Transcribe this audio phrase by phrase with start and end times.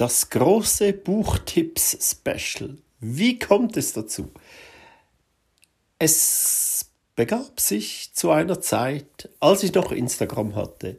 [0.00, 2.78] Das große Buchtipps-Special.
[3.00, 4.30] Wie kommt es dazu?
[5.98, 10.98] Es begab sich zu einer Zeit, als ich noch Instagram hatte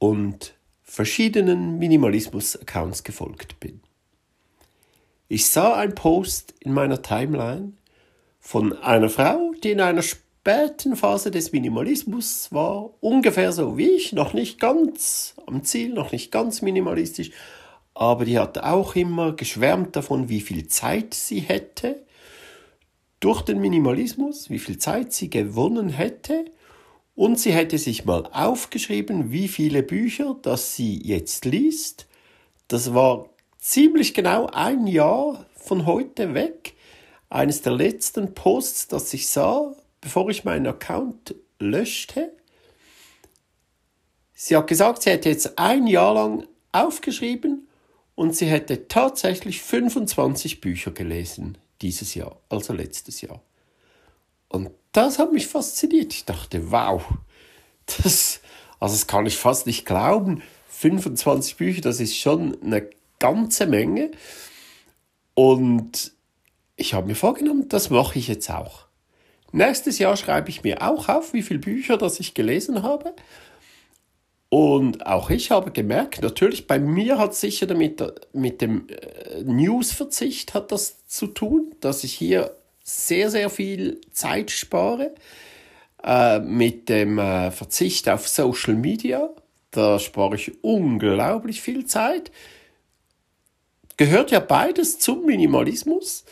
[0.00, 3.80] und verschiedenen Minimalismus-Accounts gefolgt bin.
[5.28, 7.74] Ich sah einen Post in meiner Timeline
[8.40, 14.12] von einer Frau, die in einer späten Phase des Minimalismus war, ungefähr so wie ich,
[14.12, 17.30] noch nicht ganz am Ziel, noch nicht ganz minimalistisch,
[17.96, 22.04] aber die hat auch immer geschwärmt davon, wie viel Zeit sie hätte
[23.20, 26.44] durch den Minimalismus, wie viel Zeit sie gewonnen hätte
[27.14, 32.06] und sie hätte sich mal aufgeschrieben, wie viele Bücher, das sie jetzt liest.
[32.68, 36.74] Das war ziemlich genau ein Jahr von heute weg.
[37.30, 42.30] Eines der letzten Posts, das ich sah, bevor ich meinen Account löschte.
[44.34, 47.66] Sie hat gesagt, sie hätte jetzt ein Jahr lang aufgeschrieben
[48.16, 53.40] und sie hätte tatsächlich 25 Bücher gelesen dieses Jahr, also letztes Jahr.
[54.48, 56.12] Und das hat mich fasziniert.
[56.12, 57.04] Ich dachte, wow,
[58.02, 58.40] das,
[58.80, 60.42] also das kann ich fast nicht glauben.
[60.70, 64.10] 25 Bücher, das ist schon eine ganze Menge.
[65.34, 66.12] Und
[66.76, 68.86] ich habe mir vorgenommen, das mache ich jetzt auch.
[69.52, 73.14] Nächstes Jahr schreibe ich mir auch auf, wie viele Bücher das ich gelesen habe.
[74.48, 78.02] Und auch ich habe gemerkt, natürlich bei mir hat sicher damit
[78.32, 82.52] mit dem äh, Newsverzicht hat das zu tun, dass ich hier
[82.84, 85.14] sehr sehr viel Zeit spare
[86.04, 89.30] äh, mit dem äh, Verzicht auf Social Media.
[89.72, 92.30] Da spare ich unglaublich viel Zeit.
[93.96, 96.24] Gehört ja beides zum Minimalismus.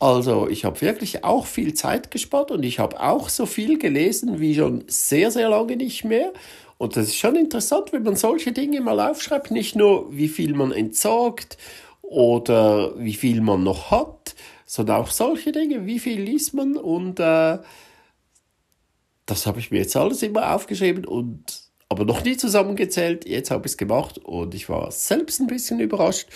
[0.00, 4.40] Also ich habe wirklich auch viel Zeit gespart und ich habe auch so viel gelesen
[4.40, 6.32] wie schon sehr, sehr lange nicht mehr.
[6.84, 10.52] Und das ist schon interessant, wenn man solche Dinge mal aufschreibt, nicht nur wie viel
[10.52, 11.56] man entsorgt
[12.02, 14.34] oder wie viel man noch hat,
[14.66, 17.56] sondern auch solche Dinge, wie viel liest man und äh,
[19.24, 23.26] das habe ich mir jetzt alles immer aufgeschrieben und aber noch nie zusammengezählt.
[23.26, 26.28] Jetzt habe ich es gemacht und ich war selbst ein bisschen überrascht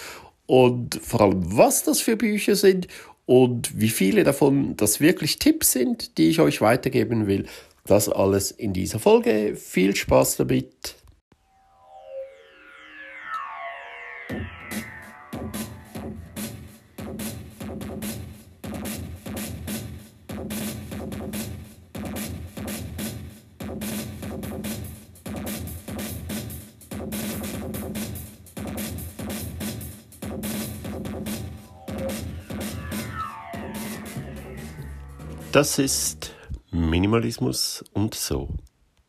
[0.46, 2.88] und vor allem, was das für Bücher sind
[3.26, 7.44] und wie viele davon das wirklich Tipps sind, die ich euch weitergeben will.
[7.88, 9.56] Das alles in dieser Folge.
[9.56, 10.94] Viel Spaß damit.
[35.52, 36.37] Das ist
[36.70, 38.48] Minimalismus und so.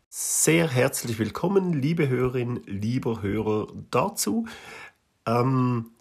[0.09, 4.47] Sehr herzlich willkommen, liebe Hörerin, lieber Hörer, dazu.
[5.25, 5.91] Ähm,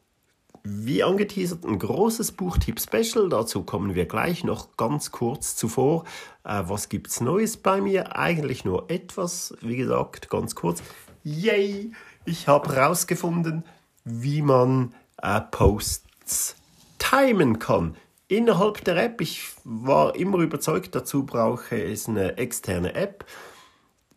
[0.62, 3.28] wie angeteasert, ein großes Buchtipp-Special.
[3.28, 6.04] Dazu kommen wir gleich noch ganz kurz zuvor.
[6.44, 8.16] Äh, was es Neues bei mir?
[8.16, 10.82] Eigentlich nur etwas, wie gesagt, ganz kurz.
[11.24, 11.92] Yay!
[12.24, 13.64] Ich habe herausgefunden,
[14.04, 16.56] wie man äh, Posts
[16.98, 17.96] timen kann.
[18.28, 23.24] Innerhalb der App, ich war immer überzeugt, dazu brauche es eine externe App.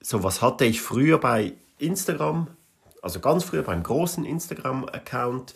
[0.01, 2.47] So was hatte ich früher bei Instagram,
[3.01, 5.53] also ganz früher beim großen Instagram-Account.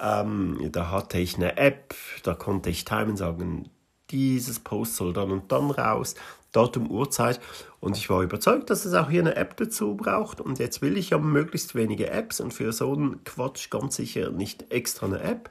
[0.00, 3.70] Ähm, da hatte ich eine App, da konnte ich timen, sagen,
[4.10, 6.16] dieses Post soll dann und dann raus,
[6.50, 7.40] Datum, Uhrzeit.
[7.78, 10.40] Und ich war überzeugt, dass es auch hier eine App dazu braucht.
[10.40, 14.30] Und jetzt will ich ja möglichst wenige Apps und für so einen Quatsch ganz sicher
[14.30, 15.50] nicht extra eine App.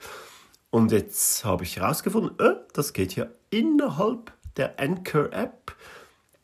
[0.72, 5.76] Und jetzt habe ich herausgefunden, äh, das geht ja innerhalb der Anchor-App.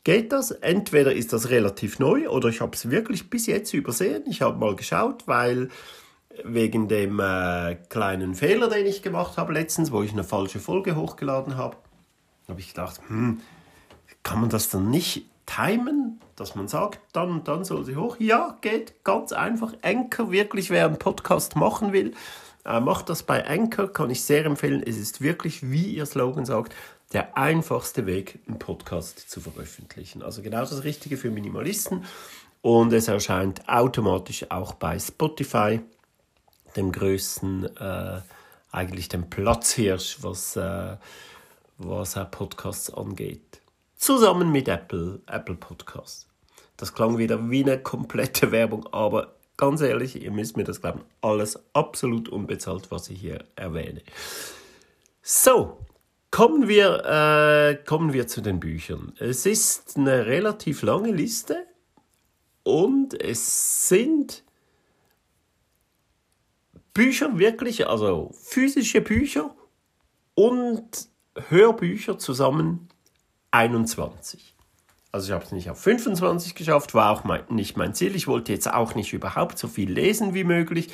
[0.04, 0.52] Geht das?
[0.52, 4.24] Entweder ist das relativ neu oder ich habe es wirklich bis jetzt übersehen.
[4.28, 5.70] Ich habe mal geschaut, weil
[6.44, 10.96] wegen dem äh, kleinen Fehler, den ich gemacht habe letztens, wo ich eine falsche Folge
[10.96, 11.78] hochgeladen habe,
[12.48, 13.42] habe ich gedacht, hm,
[14.24, 18.18] kann man das dann nicht timen, dass man sagt, dann und dann soll sie hoch?
[18.20, 19.74] Ja, geht ganz einfach.
[19.82, 22.14] Anchor wirklich, wer einen Podcast machen will,
[22.68, 24.84] äh, macht das bei Anchor, kann ich sehr empfehlen.
[24.86, 26.76] Es ist wirklich, wie ihr Slogan sagt,
[27.14, 30.22] der einfachste Weg, einen Podcast zu veröffentlichen.
[30.22, 32.06] Also genau das Richtige für Minimalisten.
[32.62, 35.80] Und es erscheint automatisch auch bei Spotify,
[36.76, 38.22] dem größten, äh,
[38.72, 40.98] eigentlich dem Platzhirsch, was, äh,
[41.78, 43.62] was Podcasts angeht.
[43.96, 46.28] Zusammen mit Apple, Apple Podcasts.
[46.76, 51.02] Das klang wieder wie eine komplette Werbung, aber ganz ehrlich, ihr müsst mir das glauben,
[51.22, 54.02] alles absolut unbezahlt, was ich hier erwähne.
[55.22, 55.78] So,
[56.32, 59.14] kommen wir, äh, kommen wir zu den Büchern.
[59.20, 61.66] Es ist eine relativ lange Liste
[62.64, 64.44] und es sind
[66.94, 69.56] Bücher wirklich, also physische Bücher
[70.34, 71.10] und
[71.50, 72.90] Hörbücher zusammen
[73.52, 74.57] 21.
[75.18, 78.16] Also ich habe es nicht auf 25 geschafft, war auch mein, nicht mein Ziel.
[78.16, 80.90] Ich wollte jetzt auch nicht überhaupt so viel lesen wie möglich.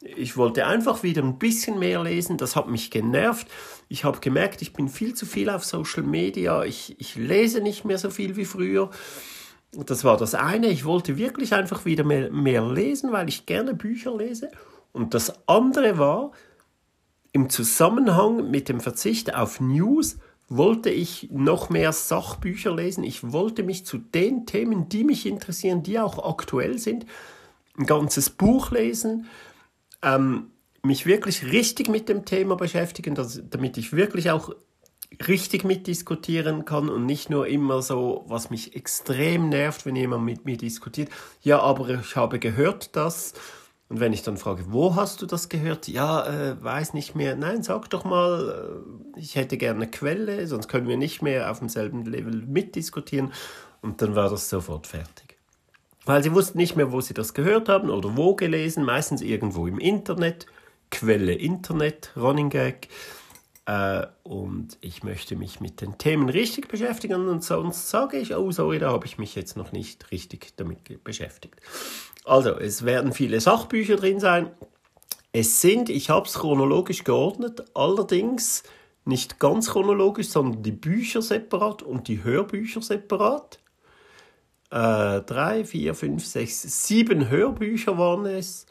[0.00, 2.38] Ich wollte einfach wieder ein bisschen mehr lesen.
[2.38, 3.48] Das hat mich genervt.
[3.88, 6.62] Ich habe gemerkt, ich bin viel zu viel auf Social Media.
[6.62, 8.88] Ich, ich lese nicht mehr so viel wie früher.
[9.72, 10.68] Das war das eine.
[10.68, 14.52] Ich wollte wirklich einfach wieder mehr, mehr lesen, weil ich gerne Bücher lese.
[14.92, 16.30] Und das andere war,
[17.32, 23.04] im Zusammenhang mit dem Verzicht auf News wollte ich noch mehr Sachbücher lesen.
[23.04, 27.06] Ich wollte mich zu den Themen, die mich interessieren, die auch aktuell sind,
[27.76, 29.26] ein ganzes Buch lesen,
[30.02, 30.50] ähm,
[30.82, 34.54] mich wirklich richtig mit dem Thema beschäftigen, dass, damit ich wirklich auch
[35.26, 40.44] richtig mitdiskutieren kann und nicht nur immer so, was mich extrem nervt, wenn jemand mit
[40.44, 41.10] mir diskutiert.
[41.42, 43.34] Ja, aber ich habe gehört, dass
[43.88, 45.86] und wenn ich dann frage, wo hast du das gehört?
[45.86, 47.36] Ja, äh, weiß nicht mehr.
[47.36, 48.82] Nein, sag doch mal,
[49.16, 53.32] äh, ich hätte gerne eine Quelle, sonst können wir nicht mehr auf demselben Level mitdiskutieren.
[53.82, 55.36] Und dann war das sofort fertig.
[56.04, 59.68] Weil sie wussten nicht mehr, wo sie das gehört haben oder wo gelesen, meistens irgendwo
[59.68, 60.46] im Internet.
[60.90, 62.88] Quelle Internet, Running Gag.
[63.66, 68.50] Äh, und ich möchte mich mit den Themen richtig beschäftigen und sonst sage ich, oh
[68.52, 71.56] sorry, da habe ich mich jetzt noch nicht richtig damit beschäftigt.
[72.24, 74.50] Also, es werden viele Sachbücher drin sein.
[75.32, 78.62] Es sind, ich habe es chronologisch geordnet, allerdings
[79.04, 83.58] nicht ganz chronologisch, sondern die Bücher separat und die Hörbücher separat.
[84.70, 88.66] Äh, drei, vier, fünf, sechs, sieben Hörbücher waren es.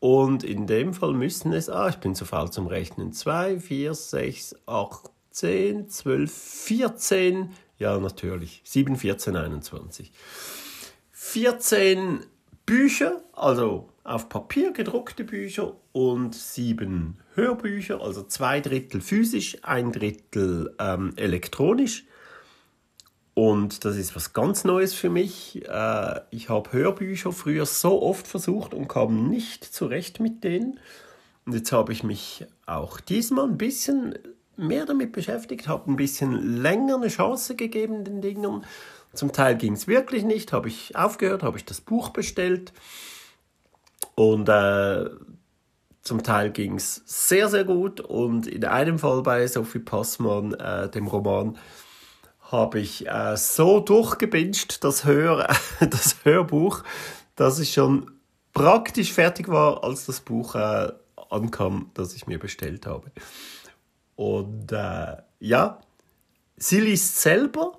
[0.00, 3.94] Und in dem Fall müssen es, ah, ich bin zu faul zum Rechnen, 2, 4,
[3.94, 10.10] 6, 8, 10, 12, 14, ja natürlich, 7, 14, 21.
[11.12, 12.20] 14
[12.64, 20.74] Bücher, also auf Papier gedruckte Bücher und sieben Hörbücher, also zwei Drittel physisch, ein Drittel
[20.78, 22.06] ähm, elektronisch.
[23.40, 25.66] Und das ist was ganz Neues für mich.
[25.66, 30.78] Äh, ich habe Hörbücher früher so oft versucht und kam nicht zurecht mit denen.
[31.46, 34.18] Und jetzt habe ich mich auch diesmal ein bisschen
[34.58, 38.62] mehr damit beschäftigt, habe ein bisschen länger eine Chance gegeben den Dingern.
[39.14, 42.74] Zum Teil ging es wirklich nicht, habe ich aufgehört, habe ich das Buch bestellt.
[44.16, 45.08] Und äh,
[46.02, 48.02] zum Teil ging es sehr, sehr gut.
[48.02, 51.56] Und in einem Fall bei Sophie Passmann, äh, dem Roman,
[52.50, 55.48] habe ich äh, so durchgebinscht, das, Hör,
[55.80, 56.82] das Hörbuch,
[57.36, 58.10] dass ich schon
[58.52, 60.92] praktisch fertig war, als das Buch äh,
[61.30, 63.12] ankam, das ich mir bestellt habe.
[64.16, 65.80] Und äh, ja,
[66.56, 67.78] sie liest selber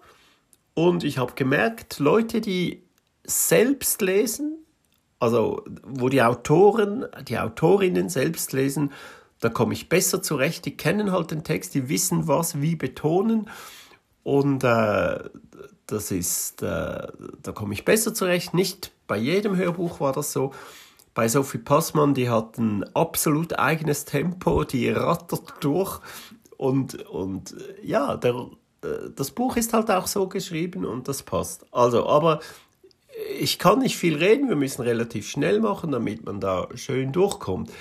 [0.73, 2.83] und ich habe gemerkt, Leute, die
[3.23, 4.57] selbst lesen,
[5.19, 8.91] also wo die Autoren, die Autorinnen selbst lesen,
[9.39, 10.65] da komme ich besser zurecht.
[10.65, 13.50] Die kennen halt den Text, die wissen, was wie betonen.
[14.23, 15.19] Und äh,
[15.88, 17.07] das ist, äh,
[17.41, 18.53] da komme ich besser zurecht.
[18.53, 20.51] Nicht bei jedem Hörbuch war das so.
[21.13, 26.00] Bei Sophie Passmann, die hat ein absolut eigenes Tempo, die rattert durch.
[26.57, 28.47] Und, und ja, der,
[28.83, 31.65] äh, das Buch ist halt auch so geschrieben und das passt.
[31.71, 32.39] Also, aber
[33.39, 37.71] ich kann nicht viel reden, wir müssen relativ schnell machen, damit man da schön durchkommt.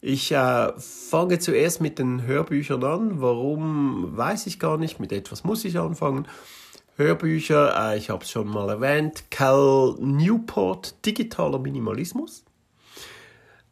[0.00, 3.20] Ich äh, fange zuerst mit den Hörbüchern an.
[3.20, 5.00] Warum, weiß ich gar nicht.
[5.00, 6.28] Mit etwas muss ich anfangen.
[6.96, 9.30] Hörbücher, äh, ich habe es schon mal erwähnt.
[9.30, 12.44] Cal Newport, Digitaler Minimalismus.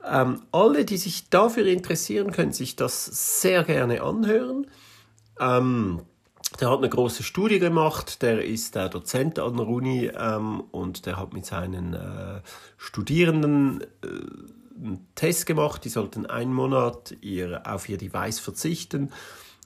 [0.07, 4.67] Ähm, alle, die sich dafür interessieren, können sich das sehr gerne anhören.
[5.41, 6.03] Ähm,
[6.61, 11.07] der hat eine große Studie gemacht, der ist der Dozent an der Uni ähm, und
[11.07, 12.41] der hat mit seinen äh,
[12.77, 13.87] Studierenden äh,
[14.77, 19.11] einen Test gemacht, die sollten einen Monat ihr, auf ihr Device verzichten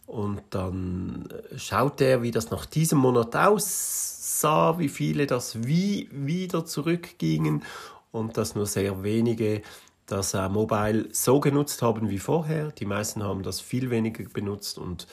[0.07, 6.09] und dann äh, schaut er, wie das nach diesem Monat aussah, wie viele das wie
[6.11, 7.63] wieder zurückgingen
[8.11, 9.63] und dass nur sehr wenige
[10.07, 12.73] das äh, Mobile so genutzt haben wie vorher.
[12.73, 15.07] Die meisten haben das viel weniger benutzt und,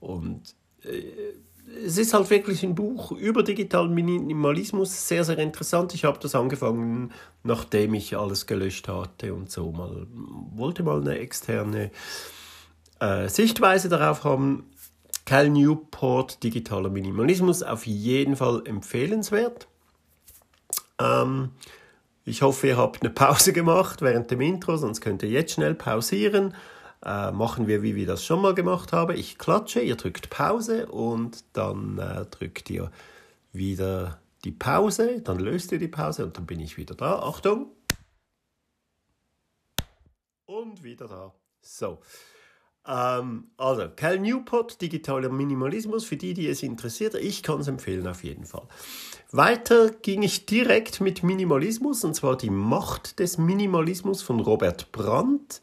[0.00, 1.34] und äh,
[1.84, 5.94] es ist halt wirklich ein Buch über digitalen Minimalismus, sehr, sehr interessant.
[5.94, 10.06] Ich habe das angefangen, nachdem ich alles gelöscht hatte und so mal,
[10.54, 11.90] wollte mal eine externe
[13.00, 14.70] äh, Sichtweise darauf haben.
[15.24, 19.68] Cal Newport, digitaler Minimalismus, auf jeden Fall empfehlenswert.
[21.00, 21.50] Ähm,
[22.26, 25.74] ich hoffe, ihr habt eine Pause gemacht während dem Intro, sonst könnt ihr jetzt schnell
[25.74, 26.54] pausieren
[27.04, 29.16] äh, machen wir, wie wir das schon mal gemacht haben.
[29.16, 32.90] Ich klatsche, ihr drückt Pause und dann äh, drückt ihr
[33.52, 37.20] wieder die Pause, dann löst ihr die Pause und dann bin ich wieder da.
[37.20, 37.70] Achtung!
[40.46, 41.34] Und wieder da.
[41.62, 41.98] So.
[42.86, 48.06] Ähm, also, Cal Newport, digitaler Minimalismus, für die, die es interessiert, ich kann es empfehlen
[48.06, 48.66] auf jeden Fall.
[49.32, 55.60] Weiter ging ich direkt mit Minimalismus, und zwar die Macht des Minimalismus von Robert Brandt.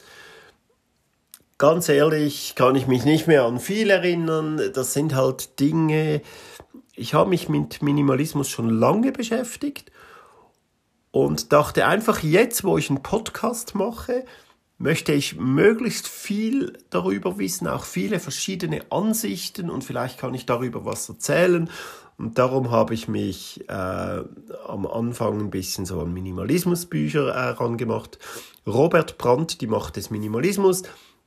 [1.62, 4.60] Ganz ehrlich, kann ich mich nicht mehr an viel erinnern.
[4.74, 6.24] Das sind halt Dinge,
[6.96, 9.92] ich habe mich mit Minimalismus schon lange beschäftigt
[11.12, 14.26] und dachte einfach jetzt, wo ich einen Podcast mache,
[14.80, 20.84] möchte ich möglichst viel darüber wissen, auch viele verschiedene Ansichten und vielleicht kann ich darüber
[20.84, 21.70] was erzählen.
[22.18, 24.24] Und darum habe ich mich äh,
[24.68, 28.18] am Anfang ein bisschen so an Minimalismusbücher äh, rangemacht.
[28.66, 30.82] Robert Brandt, die Macht des Minimalismus.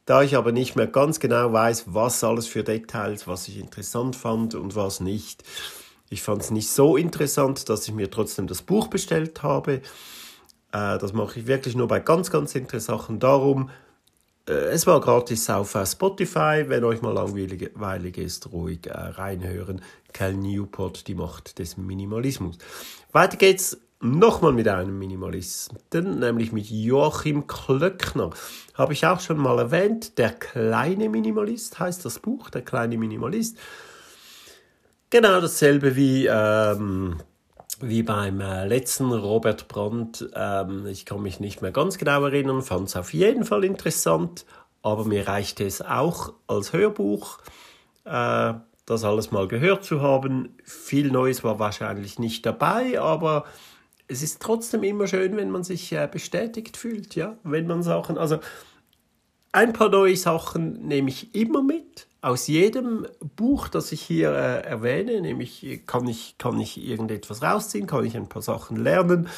[0.06, 4.16] Da ich aber nicht mehr ganz genau weiß, was alles für Details, was ich interessant
[4.16, 5.42] fand und was nicht.
[6.10, 9.80] Ich fand es nicht so interessant, dass ich mir trotzdem das Buch bestellt habe.
[10.72, 13.20] Äh, das mache ich wirklich nur bei ganz, ganz interessanten Sachen.
[13.20, 13.70] Darum,
[14.46, 16.64] äh, es war gratis auf äh, Spotify.
[16.66, 19.80] Wenn euch mal langweilig ist, ruhig reinhören.
[20.12, 22.58] Cal Newport, die Macht des Minimalismus.
[23.12, 28.30] Weiter geht's nochmal mit einem Minimalisten, nämlich mit Joachim Klöckner.
[28.74, 30.18] Habe ich auch schon mal erwähnt.
[30.18, 33.58] Der kleine Minimalist heißt das Buch, der kleine Minimalist.
[35.10, 37.16] Genau dasselbe wie ähm,
[37.80, 42.62] wie beim äh, letzten Robert Brandt, ähm, ich kann mich nicht mehr ganz genau erinnern,
[42.62, 44.46] fand es auf jeden Fall interessant,
[44.82, 47.38] aber mir reichte es auch als Hörbuch,
[48.04, 48.54] äh,
[48.86, 50.56] das alles mal gehört zu haben.
[50.62, 53.44] Viel Neues war wahrscheinlich nicht dabei, aber
[54.08, 58.18] es ist trotzdem immer schön, wenn man sich äh, bestätigt fühlt, ja, wenn man Sachen,
[58.18, 58.38] also
[59.52, 63.06] ein paar neue Sachen nehme ich immer mit, aus jedem
[63.36, 68.16] Buch, das ich hier äh, erwähne, nämlich kann ich, kann ich irgendetwas rausziehen, kann ich
[68.16, 69.28] ein paar Sachen lernen.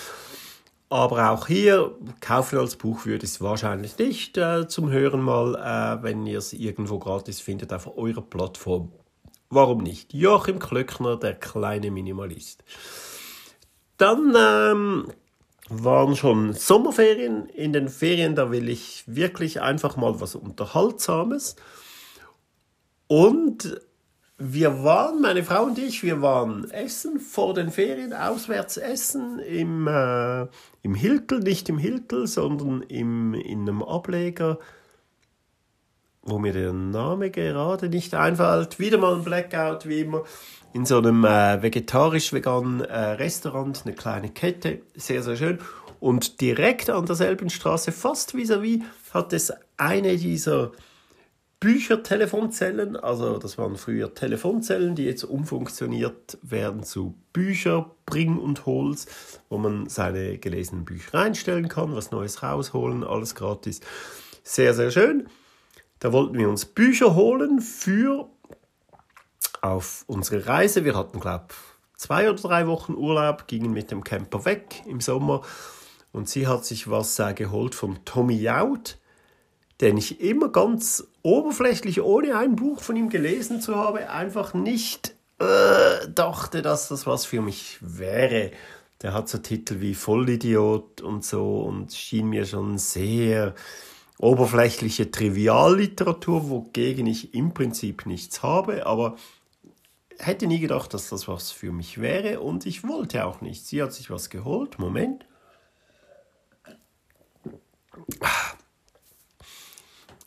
[0.88, 5.56] Aber auch hier, kaufen als Buch würde ich es wahrscheinlich nicht äh, zum Hören mal,
[5.56, 8.92] äh, wenn ihr es irgendwo gratis findet auf eurer Plattform.
[9.50, 10.14] Warum nicht?
[10.14, 12.62] Joachim Klöckner, der kleine Minimalist.
[13.96, 15.12] Dann ähm,
[15.68, 17.48] waren schon Sommerferien.
[17.48, 21.56] In den Ferien, da will ich wirklich einfach mal was Unterhaltsames.
[23.08, 23.80] Und
[24.38, 29.86] wir waren, meine Frau und ich, wir waren essen vor den Ferien, auswärts essen im,
[29.88, 30.46] äh,
[30.82, 34.58] im Hiltel, nicht im Hiltel, sondern im, in einem Ableger,
[36.22, 38.78] wo mir der Name gerade nicht einfällt.
[38.78, 40.24] Wieder mal ein Blackout, wie immer.
[40.76, 45.58] In so einem äh, vegetarisch-veganen äh, Restaurant, eine kleine Kette, sehr, sehr schön.
[46.00, 50.72] Und direkt an derselben Straße, fast vis-à-vis, -vis, hat es eine dieser
[51.60, 59.06] Büchertelefonzellen, also das waren früher Telefonzellen, die jetzt umfunktioniert werden zu Bücher, Bring und Hols,
[59.48, 63.80] wo man seine gelesenen Bücher reinstellen kann, was Neues rausholen, alles gratis.
[64.42, 65.26] Sehr, sehr schön.
[66.00, 68.28] Da wollten wir uns Bücher holen für
[69.66, 70.84] auf unsere Reise.
[70.84, 75.00] Wir hatten, glaube ich, zwei oder drei Wochen Urlaub, gingen mit dem Camper weg im
[75.00, 75.42] Sommer
[76.12, 78.98] und sie hat sich was äh, geholt von Tommy Jaud
[79.80, 85.14] den ich immer ganz oberflächlich, ohne ein Buch von ihm gelesen zu haben, einfach nicht
[85.38, 88.52] äh, dachte, dass das was für mich wäre.
[89.02, 93.54] Der hat so Titel wie Vollidiot und so und schien mir schon sehr
[94.18, 99.16] oberflächliche Trivialliteratur, wogegen ich im Prinzip nichts habe, aber
[100.18, 103.66] hätte nie gedacht, dass das was für mich wäre und ich wollte auch nicht.
[103.66, 104.78] Sie hat sich was geholt.
[104.78, 105.26] Moment.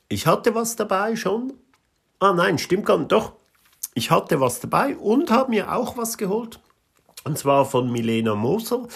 [0.08, 1.54] Ich hatte was dabei schon.
[2.20, 3.12] Ah nein, stimmt gar nicht.
[3.12, 3.34] Doch,
[3.94, 6.60] ich hatte was dabei und habe mir auch was geholt.
[7.24, 8.88] Und zwar von Milena Moser,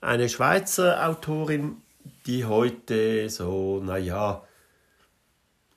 [0.00, 1.82] eine Schweizer Autorin,
[2.26, 4.42] die heute so, naja,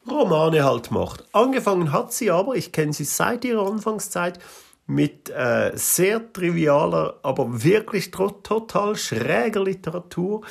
[0.09, 1.23] Romane halt macht.
[1.33, 4.39] Angefangen hat sie aber, ich kenne sie seit ihrer Anfangszeit,
[4.87, 10.41] mit äh, sehr trivialer, aber wirklich total schräger Literatur.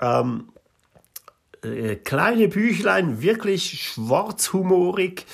[0.00, 0.48] Ähm,
[1.62, 5.24] äh, kleine Büchlein, wirklich schwarzhumorig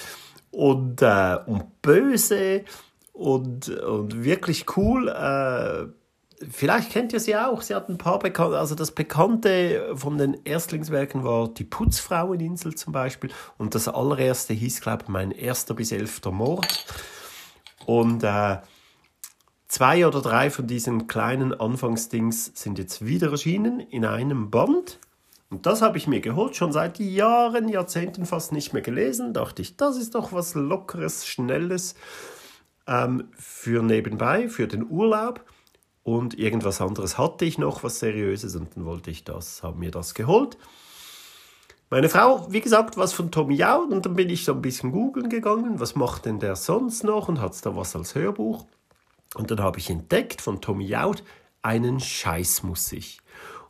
[0.51, 2.65] und, äh, und böse
[3.13, 5.09] und, und wirklich cool.
[6.51, 7.63] Vielleicht kennt ihr sie auch.
[7.63, 12.93] Sie hat ein paar bekannte, also das Bekannte von den Erstlingswerken war die Putzfraueninsel zum
[12.93, 13.31] Beispiel.
[13.59, 16.85] Und das allererste hieß, glaube ich, mein erster bis elfter Mord.
[17.87, 18.59] Und äh,
[19.69, 24.99] zwei oder drei von diesen kleinen Anfangsdings sind jetzt wieder erschienen in einem Band.
[25.51, 29.33] Und das habe ich mir geholt, schon seit Jahren, Jahrzehnten fast nicht mehr gelesen.
[29.33, 31.95] Dachte ich, das ist doch was Lockeres, Schnelles
[32.87, 35.45] ähm, für nebenbei, für den Urlaub.
[36.05, 39.91] Und irgendwas anderes hatte ich noch, was Seriöses, und dann wollte ich das, habe mir
[39.91, 40.59] das geholt.
[41.91, 44.93] Meine Frau, wie gesagt, was von Tommy Jaud und dann bin ich so ein bisschen
[44.93, 48.67] googeln gegangen, was macht denn der sonst noch und hat da was als Hörbuch.
[49.35, 51.23] Und dann habe ich entdeckt von Tommy Jaud,
[51.63, 53.21] einen Scheiß muss ich.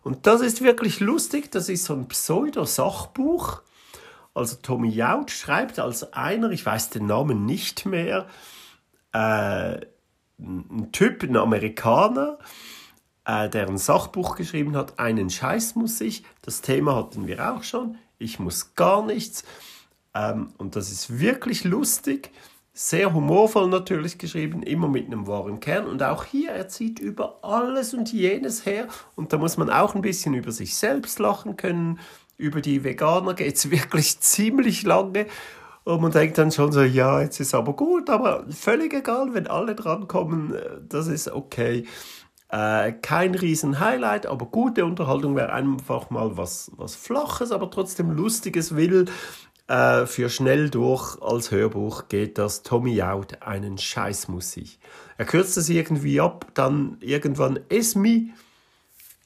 [0.02, 3.62] Und das ist wirklich lustig, das ist so ein Pseudo-Sachbuch.
[4.34, 8.26] Also Tommy Jaud schreibt als einer, ich weiß den Namen nicht mehr,
[9.12, 9.80] äh,
[10.38, 12.38] ein Typ, ein Amerikaner,
[13.24, 16.24] äh, der ein Sachbuch geschrieben hat, einen Scheiß muss ich.
[16.42, 17.96] Das Thema hatten wir auch schon.
[18.18, 19.44] Ich muss gar nichts.
[20.14, 22.30] Ähm, und das ist wirklich lustig.
[22.72, 25.86] Sehr humorvoll natürlich geschrieben, immer mit einem wahren Kern.
[25.86, 28.88] Und auch hier, er zieht über alles und jenes her.
[29.14, 32.00] Und da muss man auch ein bisschen über sich selbst lachen können.
[32.36, 35.26] Über die Veganer geht es wirklich ziemlich lange.
[35.84, 39.46] Und man denkt dann schon so, ja, jetzt ist aber gut, aber völlig egal, wenn
[39.46, 41.86] alle drankommen, äh, das ist okay.
[42.48, 48.10] Äh, kein riesen Highlight, aber gute Unterhaltung wäre einfach mal was, was Flaches, aber trotzdem
[48.10, 49.06] Lustiges will.
[49.66, 54.78] Äh, für schnell durch als Hörbuch geht das Tommy Out einen Scheiß muss ich.
[55.16, 58.32] Er kürzt es irgendwie ab, dann irgendwann Esmi.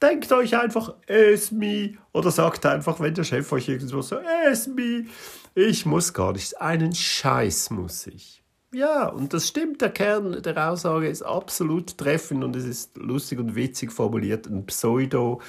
[0.00, 4.16] Denkt euch einfach Esmi oder sagt einfach, wenn der Chef euch irgendwo so
[4.48, 5.08] Esmi,
[5.58, 8.42] ich muss gar nichts, einen Scheiß muss ich.
[8.72, 13.38] Ja, und das stimmt, der Kern der Aussage ist absolut treffend und es ist lustig
[13.38, 15.40] und witzig formuliert, ein Pseudo,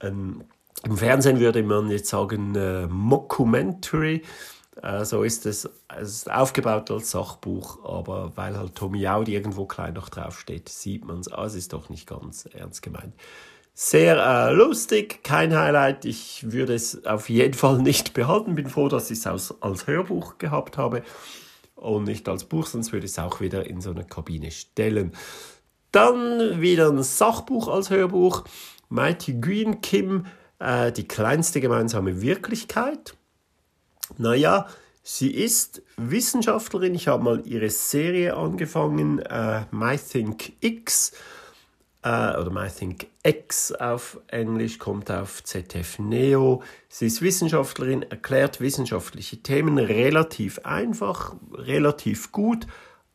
[0.00, 0.44] ein
[0.84, 4.22] im Fernsehen würde man jetzt sagen äh, Mockumentary.
[4.82, 5.68] Äh, so ist es.
[5.88, 11.06] Es ist aufgebaut als Sachbuch, aber weil halt Tommy Audi irgendwo klein noch draufsteht, sieht
[11.06, 11.32] man es.
[11.32, 13.14] Ah, es ist doch nicht ganz ernst gemeint.
[13.76, 16.04] Sehr äh, lustig, kein Highlight.
[16.04, 18.54] Ich würde es auf jeden Fall nicht behalten.
[18.54, 21.02] Bin froh, dass ich es als, als Hörbuch gehabt habe
[21.74, 25.12] und nicht als Buch, sonst würde ich es auch wieder in so eine Kabine stellen.
[25.90, 28.44] Dann wieder ein Sachbuch als Hörbuch.
[28.90, 30.26] Mighty Green Kim
[30.60, 33.16] äh, die kleinste gemeinsame Wirklichkeit.
[34.18, 34.68] Naja,
[35.02, 36.94] sie ist Wissenschaftlerin.
[36.94, 41.12] Ich habe mal ihre Serie angefangen, äh, My Think X
[42.04, 46.62] äh, oder My Think X auf Englisch, kommt auf ZF Neo.
[46.88, 52.66] Sie ist Wissenschaftlerin, erklärt wissenschaftliche Themen relativ einfach, relativ gut.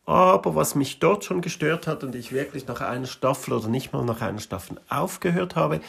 [0.05, 3.93] Aber was mich dort schon gestört hat und ich wirklich nach einer Staffel oder nicht
[3.93, 5.81] mal nach einer Staffel aufgehört habe,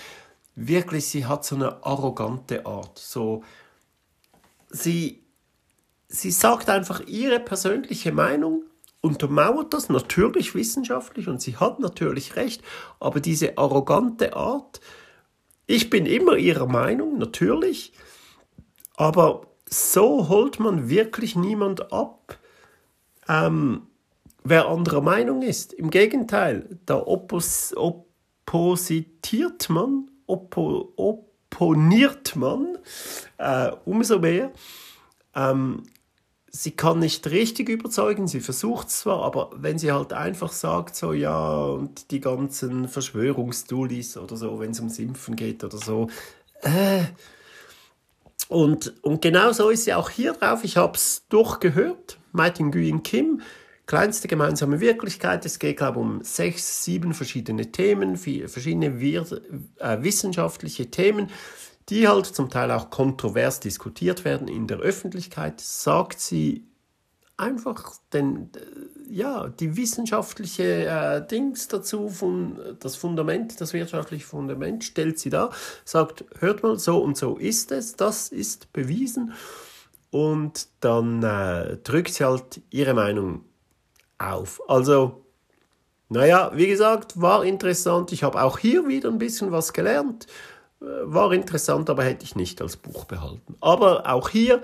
[0.54, 2.98] wirklich, sie hat so eine arrogante Art.
[2.98, 3.42] So,
[4.68, 5.24] sie,
[6.08, 8.64] sie sagt einfach ihre persönliche Meinung,
[9.00, 12.62] untermauert das natürlich wissenschaftlich und sie hat natürlich recht,
[12.98, 14.80] aber diese arrogante Art,
[15.66, 17.92] ich bin immer ihrer Meinung, natürlich,
[18.96, 22.38] aber so holt man wirklich niemand ab,
[23.28, 23.86] ähm,
[24.42, 25.72] wer anderer Meinung ist.
[25.72, 32.78] Im Gegenteil, da oppos oppositiert man oppo opponiert man
[33.38, 34.52] äh, umso mehr.
[35.34, 35.82] Ähm,
[36.50, 40.96] sie kann nicht richtig überzeugen, sie versucht es zwar, aber wenn sie halt einfach sagt,
[40.96, 46.08] so ja, und die ganzen Verschwörungstulis oder so, wenn es ums Impfen geht oder so,
[46.62, 47.04] äh,
[48.48, 50.64] und, und genau so ist sie auch hier drauf.
[50.64, 52.18] Ich habe es durchgehört.
[52.32, 53.42] Maitin Nguyen Kim
[53.86, 55.44] kleinste gemeinsame Wirklichkeit.
[55.46, 59.26] Es geht, glaube ich, um sechs, sieben verschiedene Themen, verschiedene wir
[59.78, 61.28] äh, wissenschaftliche Themen,
[61.90, 65.60] die halt zum Teil auch kontrovers diskutiert werden in der Öffentlichkeit.
[65.60, 66.64] Sagt sie
[67.36, 68.50] einfach den,
[69.08, 75.50] ja, die wissenschaftliche äh, Dings dazu, von, das Fundament, das wirtschaftliche Fundament stellt sie da,
[75.84, 79.32] sagt, hört mal, so und so ist es, das ist bewiesen.
[80.10, 83.44] Und dann äh, drückt sie halt ihre Meinung
[84.18, 84.60] auf.
[84.68, 85.24] Also,
[86.08, 88.12] naja, wie gesagt, war interessant.
[88.12, 90.26] Ich habe auch hier wieder ein bisschen was gelernt.
[90.80, 93.56] Äh, war interessant, aber hätte ich nicht als Buch behalten.
[93.60, 94.60] Aber auch hier, äh,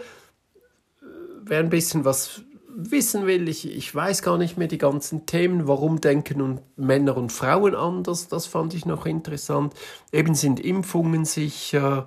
[1.45, 5.67] wer ein bisschen was wissen will, ich, ich weiß gar nicht mehr die ganzen Themen,
[5.67, 9.73] warum denken und Männer und Frauen anders, das fand ich noch interessant.
[10.13, 12.05] Eben sind Impfungen sicher,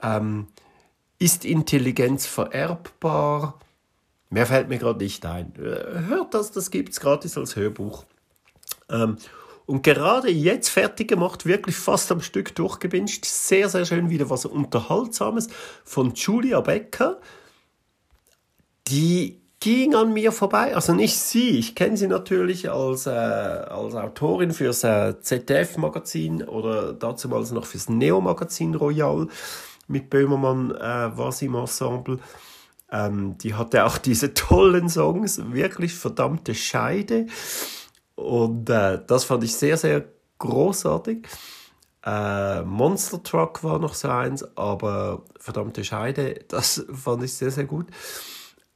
[0.00, 0.46] ähm,
[1.18, 3.58] ist Intelligenz vererbbar,
[4.30, 5.52] Mehr fällt mir gerade nicht ein.
[5.56, 8.04] Äh, hört das, das gibt es gratis als Hörbuch.
[8.88, 9.16] Ähm,
[9.70, 13.24] und gerade jetzt fertig gemacht, wirklich fast am Stück durchgebinscht.
[13.24, 15.46] Sehr, sehr schön wieder was Unterhaltsames
[15.84, 17.20] von Julia Becker.
[18.88, 20.74] Die ging an mir vorbei.
[20.74, 26.92] Also nicht sie, ich kenne sie natürlich als, äh, als Autorin fürs äh, ZDF-Magazin oder
[26.92, 29.28] dazumals noch fürs Neo-Magazin Royal.
[29.86, 32.18] Mit Böhmermann äh, war sie im Ensemble.
[32.90, 37.28] Ähm, die hatte auch diese tollen Songs, wirklich verdammte Scheide.
[38.20, 40.04] Und äh, das fand ich sehr, sehr
[40.38, 41.26] großartig.
[42.04, 47.64] Äh, Monster Truck war noch so eins, aber verdammte Scheide, das fand ich sehr, sehr
[47.64, 47.86] gut.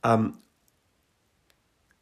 [0.03, 0.39] Ähm,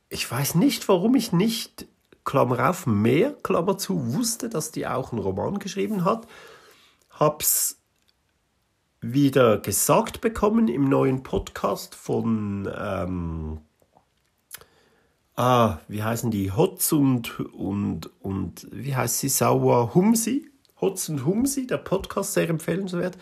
[0.09, 1.87] ich weiß nicht, warum ich nicht,
[2.25, 6.29] Klammer auf, mehr, Klammer zu, wusste, dass die auch einen Roman geschrieben hat.
[7.11, 7.81] Hab's
[9.01, 13.63] wieder gesagt bekommen im neuen Podcast von, ähm,
[15.37, 20.51] ah, wie heißen die, Hotz und, und, und wie heißt sie, Sauer Humsi?
[20.81, 23.17] Hotz und Humsi, der Podcast, sehr empfehlenswert.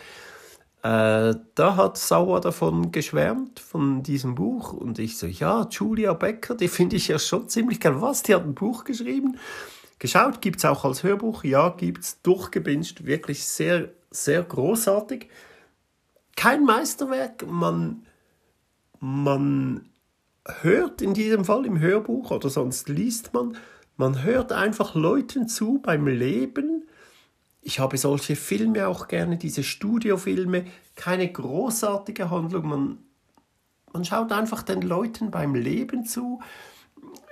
[0.83, 4.73] Äh, da hat Sauer davon geschwärmt, von diesem Buch.
[4.73, 8.01] Und ich so, ja, Julia Becker, die finde ich ja schon ziemlich geil.
[8.01, 9.37] Was, die hat ein Buch geschrieben?
[9.99, 11.43] Geschaut, gibt es auch als Hörbuch?
[11.43, 15.29] Ja, gibt es, durchgebinged, wirklich sehr, sehr großartig.
[16.35, 18.07] Kein Meisterwerk, man,
[18.99, 19.90] man
[20.61, 23.57] hört in diesem Fall im Hörbuch oder sonst liest man,
[23.97, 26.83] man hört einfach Leuten zu beim Leben,
[27.61, 32.97] ich habe solche Filme auch gerne, diese Studiofilme, keine großartige Handlung, man,
[33.93, 36.41] man schaut einfach den Leuten beim Leben zu.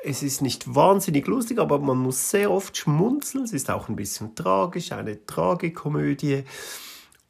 [0.03, 3.43] Es ist nicht wahnsinnig lustig, aber man muss sehr oft schmunzeln.
[3.43, 6.43] Es ist auch ein bisschen tragisch, eine Tragikomödie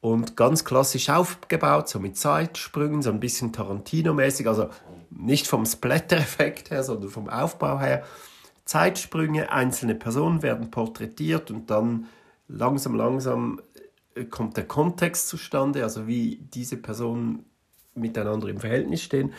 [0.02, 4.70] und ganz klassisch aufgebaut, so mit Zeitsprüngen, so ein bisschen Tarantino-mäßig, also
[5.10, 8.04] nicht vom Splatter-Effekt her, sondern vom Aufbau her.
[8.66, 12.08] Zeitsprünge, einzelne Personen werden porträtiert und dann
[12.48, 13.62] langsam, langsam
[14.16, 17.46] äh, kommt der Kontext zustande, also wie diese Personen
[17.96, 19.34] miteinander im Verhältnis stehen.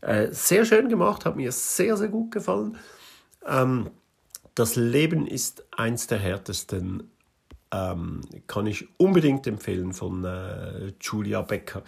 [0.00, 2.76] Äh, sehr schön gemacht, hat mir sehr, sehr gut gefallen.
[3.46, 3.90] Ähm,
[4.54, 7.11] das Leben ist eins der härtesten,
[7.72, 11.82] ähm, kann ich unbedingt empfehlen von äh, Julia Becker.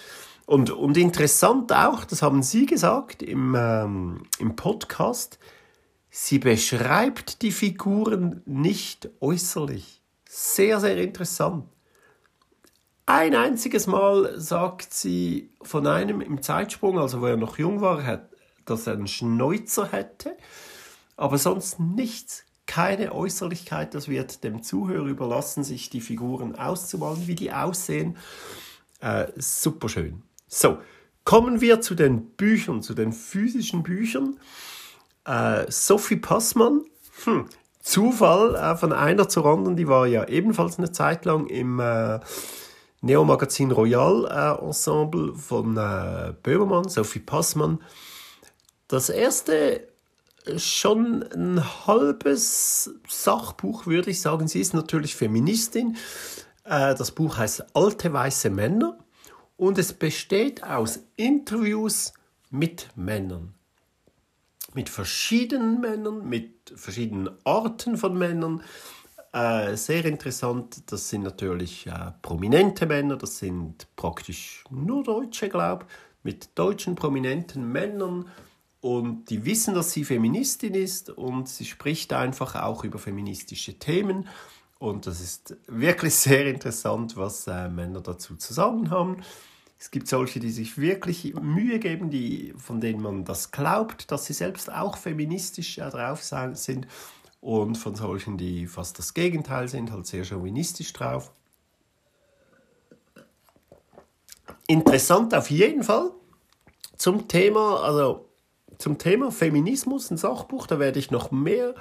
[0.47, 5.39] Und, und interessant auch, das haben Sie gesagt im, ähm, im Podcast,
[6.11, 10.01] sie beschreibt die Figuren nicht äußerlich.
[10.29, 11.65] Sehr, sehr interessant.
[13.07, 18.27] Ein einziges Mal sagt sie von einem im Zeitsprung, also wo er noch jung war,
[18.65, 20.37] dass er einen Schnäuzer hätte,
[21.17, 23.95] aber sonst nichts, keine Äußerlichkeit.
[23.95, 28.17] Das wird dem Zuhörer überlassen, sich die Figuren auszumalen, wie die aussehen.
[29.01, 30.23] Äh, super schön.
[30.49, 30.79] So,
[31.25, 34.39] kommen wir zu den Büchern, zu den physischen Büchern.
[35.25, 36.83] Äh, Sophie Passmann,
[37.25, 37.47] hm,
[37.81, 42.21] Zufall äh, von einer zur anderen, die war ja ebenfalls eine Zeit lang im äh,
[43.03, 47.83] Neo-Magazin Royal äh, Ensemble von äh, Böhmermann, Sophie Passmann.
[48.89, 49.89] Das erste
[50.57, 54.49] schon ein halbes Sachbuch, würde ich sagen.
[54.49, 55.97] Sie ist natürlich Feministin.
[56.65, 58.99] Äh, das Buch heißt Alte weiße Männer
[59.57, 62.13] und es besteht aus Interviews
[62.51, 63.55] mit Männern
[64.75, 68.63] mit verschiedenen Männern, mit verschiedenen Arten von Männern.
[69.33, 75.87] Äh, sehr interessant, das sind natürlich äh, prominente Männer, das sind praktisch nur Deutsche, glaube
[75.89, 78.29] ich, mit deutschen prominenten Männern
[78.85, 84.29] und die wissen, dass sie Feministin ist und sie spricht einfach auch über feministische Themen
[84.79, 89.23] und das ist wirklich sehr interessant, was äh, Männer dazu zu sagen haben.
[89.79, 94.27] Es gibt solche, die sich wirklich Mühe geben, die, von denen man das glaubt, dass
[94.27, 96.87] sie selbst auch feministisch drauf sind.
[97.41, 101.33] Und von solchen, die fast das Gegenteil sind, halt sehr chauvinistisch drauf.
[104.67, 106.11] Interessant auf jeden Fall
[106.99, 108.29] zum Thema, also
[108.85, 111.75] zum Thema Feminismus, ein Sachbuch, da werde ich noch mehr,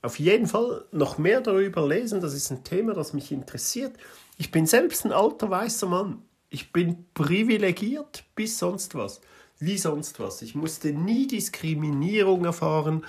[0.00, 2.22] auf jeden Fall noch mehr darüber lesen.
[2.22, 3.94] Das ist ein Thema, das mich interessiert.
[4.38, 6.22] Ich bin selbst ein alter weißer Mann.
[6.48, 9.20] Ich bin privilegiert bis sonst was.
[9.58, 10.40] Wie sonst was.
[10.40, 13.04] Ich musste nie Diskriminierung erfahren.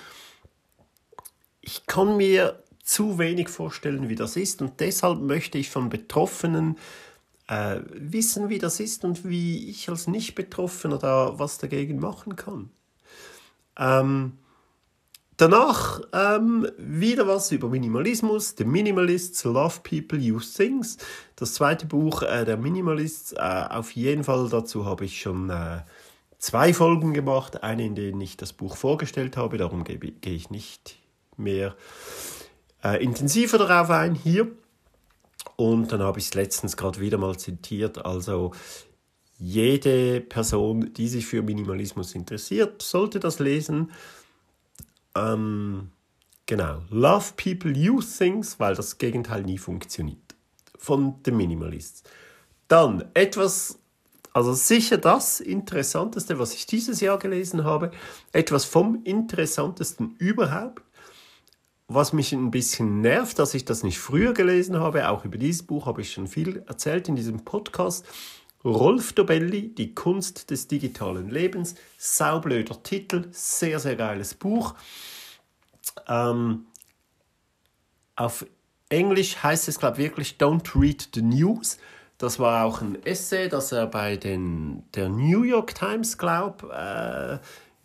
[1.62, 4.62] Ich kann mir zu wenig vorstellen, wie das ist.
[4.62, 6.78] Und deshalb möchte ich von Betroffenen
[7.48, 12.72] äh, wissen, wie das ist und wie ich als Nicht-Betroffener da was dagegen machen kann.
[13.78, 14.34] Ähm,
[15.38, 18.56] Danach ähm, wieder was über Minimalismus.
[18.58, 20.98] The Minimalists Love People Use Things.
[21.36, 23.34] Das zweite Buch äh, der Minimalists.
[23.34, 25.82] Äh, auf jeden Fall dazu habe ich schon äh,
[26.40, 27.62] zwei Folgen gemacht.
[27.62, 29.60] Eine, in denen ich das Buch vorgestellt habe.
[29.60, 30.98] Darum gehe geh ich nicht
[31.36, 31.76] mehr
[32.84, 34.48] äh, intensiver darauf ein hier.
[35.56, 38.04] Und dann habe ich es letztens gerade wieder mal zitiert.
[38.04, 38.54] Also
[39.40, 43.92] jede Person, die sich für Minimalismus interessiert, sollte das lesen.
[45.16, 45.92] Ähm,
[46.46, 46.82] genau.
[46.90, 50.36] Love people, use things, weil das Gegenteil nie funktioniert.
[50.78, 52.04] Von den Minimalists.
[52.68, 53.80] Dann etwas,
[54.34, 57.92] also sicher das Interessanteste, was ich dieses Jahr gelesen habe,
[58.32, 60.82] etwas vom Interessantesten überhaupt.
[61.88, 65.64] was mich ein bisschen nervt, dass ich das nicht früher gelesen habe, auch über dieses
[65.64, 68.06] Buch habe ich schon viel erzählt in diesem Podcast.
[68.64, 71.76] Rolf Dobelli, Die Kunst des digitalen Lebens.
[71.98, 74.76] Saublöder Titel, sehr, sehr geiles Buch.
[76.08, 76.66] Ähm,
[78.16, 78.46] auf
[78.90, 81.78] Englisch heißt es, glaube ich, wirklich Don't Read the News.
[82.18, 87.38] Das war auch ein Essay, das er bei den, der New York Times, glaube äh,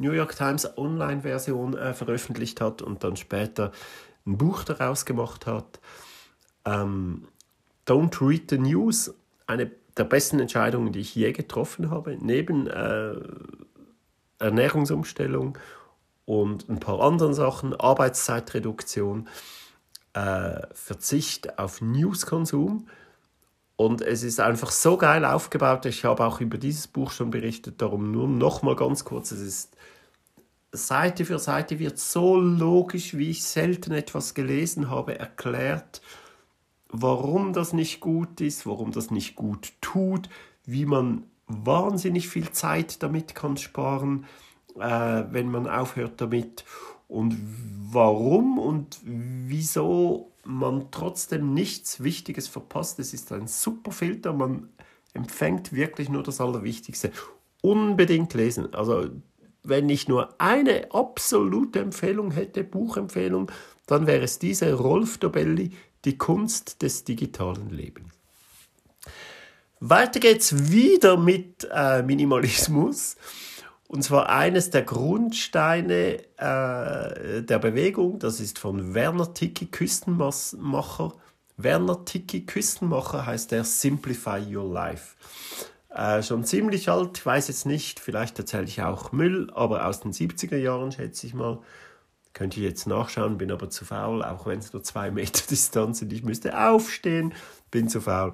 [0.02, 3.72] New York Times Online-Version äh, veröffentlicht hat und dann später
[4.26, 5.80] ein Buch daraus gemacht hat.
[6.64, 7.28] Ähm,
[7.86, 9.12] Don't Read the News,
[9.46, 13.14] eine der besten Entscheidungen, die ich je getroffen habe, neben äh,
[14.38, 15.58] Ernährungsumstellung
[16.24, 19.28] und ein paar anderen Sachen, Arbeitszeitreduktion,
[20.14, 22.88] äh, Verzicht auf Newskonsum.
[23.76, 25.86] Und es ist einfach so geil aufgebaut.
[25.86, 29.32] Ich habe auch über dieses Buch schon berichtet, darum nur noch mal ganz kurz.
[29.32, 29.76] Es ist
[30.72, 36.00] Seite für Seite wird so logisch, wie ich selten etwas gelesen habe, erklärt,
[36.92, 40.28] warum das nicht gut ist, warum das nicht gut tut,
[40.64, 44.26] wie man wahnsinnig viel Zeit damit kann sparen,
[44.78, 46.64] äh, wenn man aufhört damit
[47.08, 47.36] und
[47.90, 52.98] warum und wieso man trotzdem nichts Wichtiges verpasst.
[52.98, 54.68] Es ist ein super Filter, man
[55.14, 57.12] empfängt wirklich nur das Allerwichtigste.
[57.60, 58.74] Unbedingt lesen.
[58.74, 59.08] Also
[59.62, 63.50] wenn ich nur eine absolute Empfehlung hätte, Buchempfehlung,
[63.86, 65.72] dann wäre es diese Rolf Dobelli,
[66.04, 68.12] Die Kunst des digitalen Lebens.
[69.80, 73.16] Weiter geht's wieder mit äh, Minimalismus.
[73.88, 81.12] Und zwar eines der Grundsteine äh, der Bewegung, das ist von Werner Ticki, Küstenmacher.
[81.56, 85.16] Werner Ticki, Küstenmacher heißt der Simplify Your Life.
[85.90, 90.00] Äh, schon ziemlich alt, ich weiß jetzt nicht, vielleicht erzähle ich auch Müll, aber aus
[90.00, 91.58] den 70er Jahren schätze ich mal.
[92.32, 95.98] Könnte ich jetzt nachschauen, bin aber zu faul, auch wenn es nur zwei Meter Distanz
[95.98, 96.12] sind.
[96.12, 97.34] Ich müsste aufstehen,
[97.70, 98.32] bin zu faul.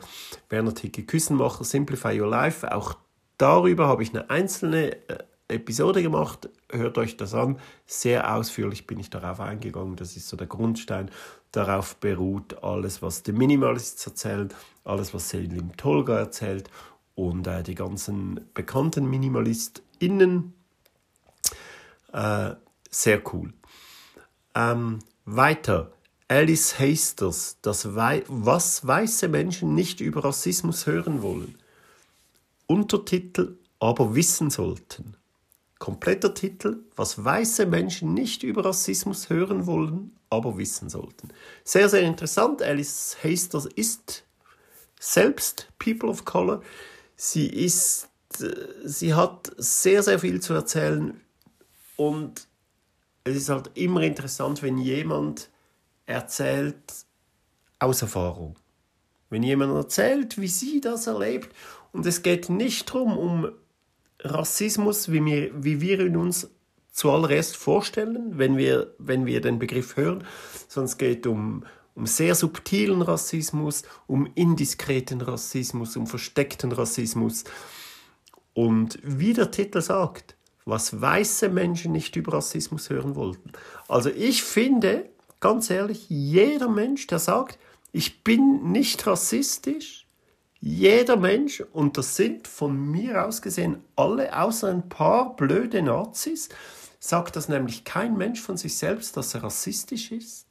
[0.48, 2.70] Werner Ticke, Küssenmacher, Simplify Your Life.
[2.72, 2.96] Auch
[3.38, 6.48] darüber habe ich eine einzelne äh, Episode gemacht.
[6.70, 7.58] Hört euch das an.
[7.86, 9.96] Sehr ausführlich bin ich darauf eingegangen.
[9.96, 11.10] Das ist so der Grundstein.
[11.52, 16.70] Darauf beruht alles, was der Minimalist erzählt, alles, was Selim Tolga erzählt
[17.14, 20.52] und äh, die ganzen bekannten MinimalistInnen.
[22.12, 22.54] Äh,
[22.90, 23.52] sehr cool.
[24.58, 25.92] Ähm, weiter.
[26.26, 31.56] Alice Hasters, das Wei was weiße Menschen nicht über Rassismus hören wollen.
[32.66, 35.14] Untertitel aber wissen sollten.
[35.78, 41.28] Kompletter Titel, was weiße Menschen nicht über Rassismus hören wollen, aber wissen sollten.
[41.62, 42.60] Sehr, sehr interessant.
[42.60, 44.24] Alice Hasters ist
[44.98, 46.62] selbst People of Color.
[47.14, 48.08] Sie ist,
[48.84, 51.20] sie hat sehr, sehr viel zu erzählen
[51.96, 52.47] und
[53.28, 55.50] es ist halt immer interessant, wenn jemand
[56.06, 56.76] erzählt
[57.78, 58.56] aus Erfahrung.
[59.30, 61.54] Wenn jemand erzählt, wie sie das erlebt
[61.92, 63.48] und es geht nicht darum, um
[64.20, 66.50] Rassismus, wie wir, wie wir ihn uns
[66.90, 70.24] zuallererst vorstellen, wenn wir, wenn wir den Begriff hören,
[70.68, 71.64] sondern es geht um
[71.98, 77.42] um sehr subtilen Rassismus, um indiskreten Rassismus, um versteckten Rassismus.
[78.54, 80.36] Und wie der Titel sagt,
[80.68, 83.52] was weiße Menschen nicht über Rassismus hören wollten.
[83.88, 85.08] Also ich finde,
[85.40, 87.58] ganz ehrlich, jeder Mensch, der sagt,
[87.92, 90.06] ich bin nicht rassistisch,
[90.60, 96.48] jeder Mensch, und das sind von mir aus gesehen alle, außer ein paar blöde Nazis,
[96.98, 100.46] sagt das nämlich kein Mensch von sich selbst, dass er rassistisch ist.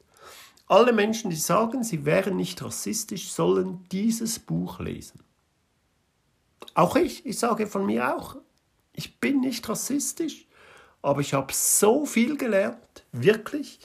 [0.66, 5.20] Alle Menschen, die sagen, sie wären nicht rassistisch, sollen dieses Buch lesen.
[6.74, 8.36] Auch ich, ich sage von mir auch,
[8.98, 10.48] ich bin nicht rassistisch,
[11.02, 13.78] aber ich habe so viel gelernt, wirklich,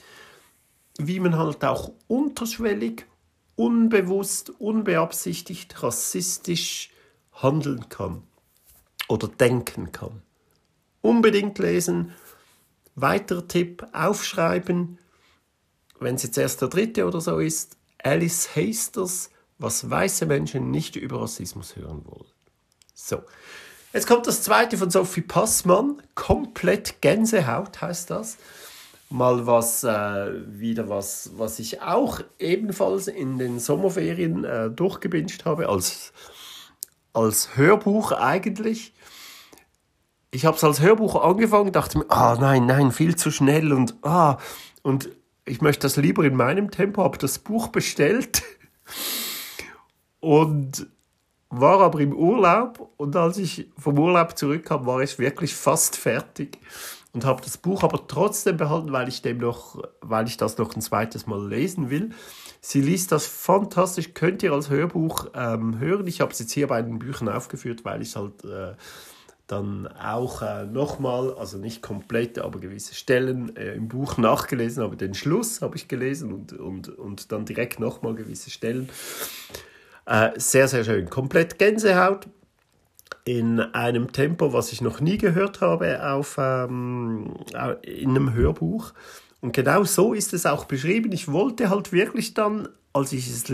[0.98, 3.06] wie man halt auch unterschwellig,
[3.54, 6.90] unbewusst, unbeabsichtigt rassistisch
[7.32, 8.24] handeln kann
[9.08, 10.20] oder denken kann.
[11.00, 12.12] Unbedingt lesen.
[12.96, 14.98] Weiterer Tipp, aufschreiben,
[16.00, 20.96] wenn es jetzt erst der dritte oder so ist, Alice Hasters, was weiße Menschen nicht
[20.96, 22.32] über Rassismus hören wollen.
[22.94, 23.22] So,
[23.94, 28.36] jetzt kommt das zweite von Sophie Passmann, komplett Gänsehaut heißt das.
[29.08, 35.68] Mal was, äh, wieder was, was ich auch ebenfalls in den Sommerferien äh, durchgebinscht habe,
[35.68, 36.12] als,
[37.12, 38.92] als Hörbuch eigentlich.
[40.32, 43.94] Ich habe es als Hörbuch angefangen, dachte mir, ah nein, nein, viel zu schnell und
[44.02, 44.38] ah,
[44.82, 45.08] und
[45.44, 48.42] ich möchte das lieber in meinem Tempo, habe das Buch bestellt
[50.20, 50.86] und
[51.60, 56.58] war aber im Urlaub und als ich vom Urlaub zurückkam, war ich wirklich fast fertig
[57.12, 60.74] und habe das Buch aber trotzdem behalten, weil ich dem noch, weil ich das noch
[60.74, 62.10] ein zweites Mal lesen will.
[62.60, 66.06] Sie liest das fantastisch, könnt ihr als Hörbuch ähm, hören.
[66.06, 68.72] Ich habe es jetzt hier bei den Büchern aufgeführt, weil ich halt äh,
[69.46, 74.96] dann auch äh, nochmal, also nicht komplett, aber gewisse Stellen äh, im Buch nachgelesen habe.
[74.96, 78.88] Den Schluss habe ich gelesen und, und, und dann direkt nochmal gewisse Stellen.
[80.06, 81.08] Äh, sehr, sehr schön.
[81.08, 82.28] Komplett Gänsehaut
[83.24, 87.34] in einem Tempo, was ich noch nie gehört habe auf, ähm,
[87.82, 88.92] in einem Hörbuch.
[89.40, 91.12] Und genau so ist es auch beschrieben.
[91.12, 93.44] Ich wollte halt wirklich dann, als ich es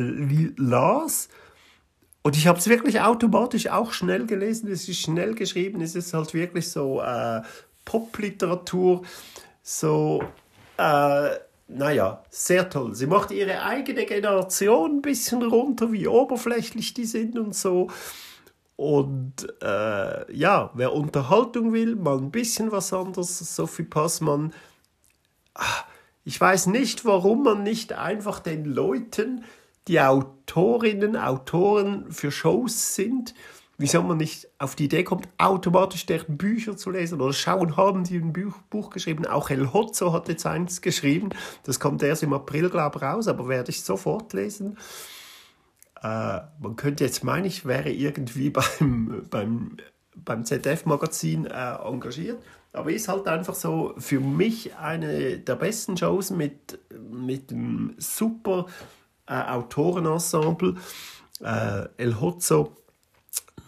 [0.57, 1.29] las,
[2.23, 6.13] und ich habe es wirklich automatisch auch schnell gelesen, es ist schnell geschrieben, es ist
[6.13, 7.41] halt wirklich so äh,
[7.85, 9.03] Popliteratur,
[9.63, 10.23] so,
[10.77, 11.31] äh,
[11.73, 12.95] naja, sehr toll.
[12.95, 17.89] Sie macht ihre eigene Generation ein bisschen runter, wie oberflächlich die sind und so.
[18.77, 23.39] Und äh, ja, wer Unterhaltung will, mal ein bisschen was anderes.
[23.55, 24.53] Sophie Passmann.
[25.55, 25.85] Ah,
[26.25, 29.45] ich weiß nicht, warum man nicht einfach den Leuten,
[29.87, 33.35] die Autorinnen, Autoren für Shows sind,
[33.81, 38.05] wieso man nicht auf die Idee kommt, automatisch deren Bücher zu lesen oder schauen, haben
[38.05, 39.27] die ein Buch, Buch geschrieben.
[39.27, 41.31] Auch El Hotzo hat jetzt eins geschrieben.
[41.65, 44.77] Das kommt erst im April, glaube ich, raus, aber werde ich sofort lesen.
[46.03, 49.79] Äh, man könnte jetzt meinen, ich wäre irgendwie beim, beim,
[50.15, 52.43] beim ZDF-Magazin äh, engagiert,
[52.75, 56.79] aber ist halt einfach so für mich eine der besten Shows mit,
[57.11, 58.67] mit einem super
[59.27, 60.75] äh, Autorenensemble.
[61.43, 62.77] Äh, El Hotzo.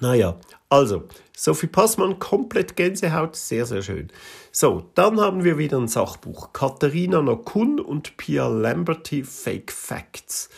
[0.03, 0.37] Naja,
[0.69, 1.05] also,
[1.37, 4.09] Sophie Passmann, komplett Gänsehaut, sehr, sehr schön.
[4.51, 6.53] So, dann haben wir wieder ein Sachbuch.
[6.53, 10.51] Katharina Nokun und Pia Lamberty, Fake Facts.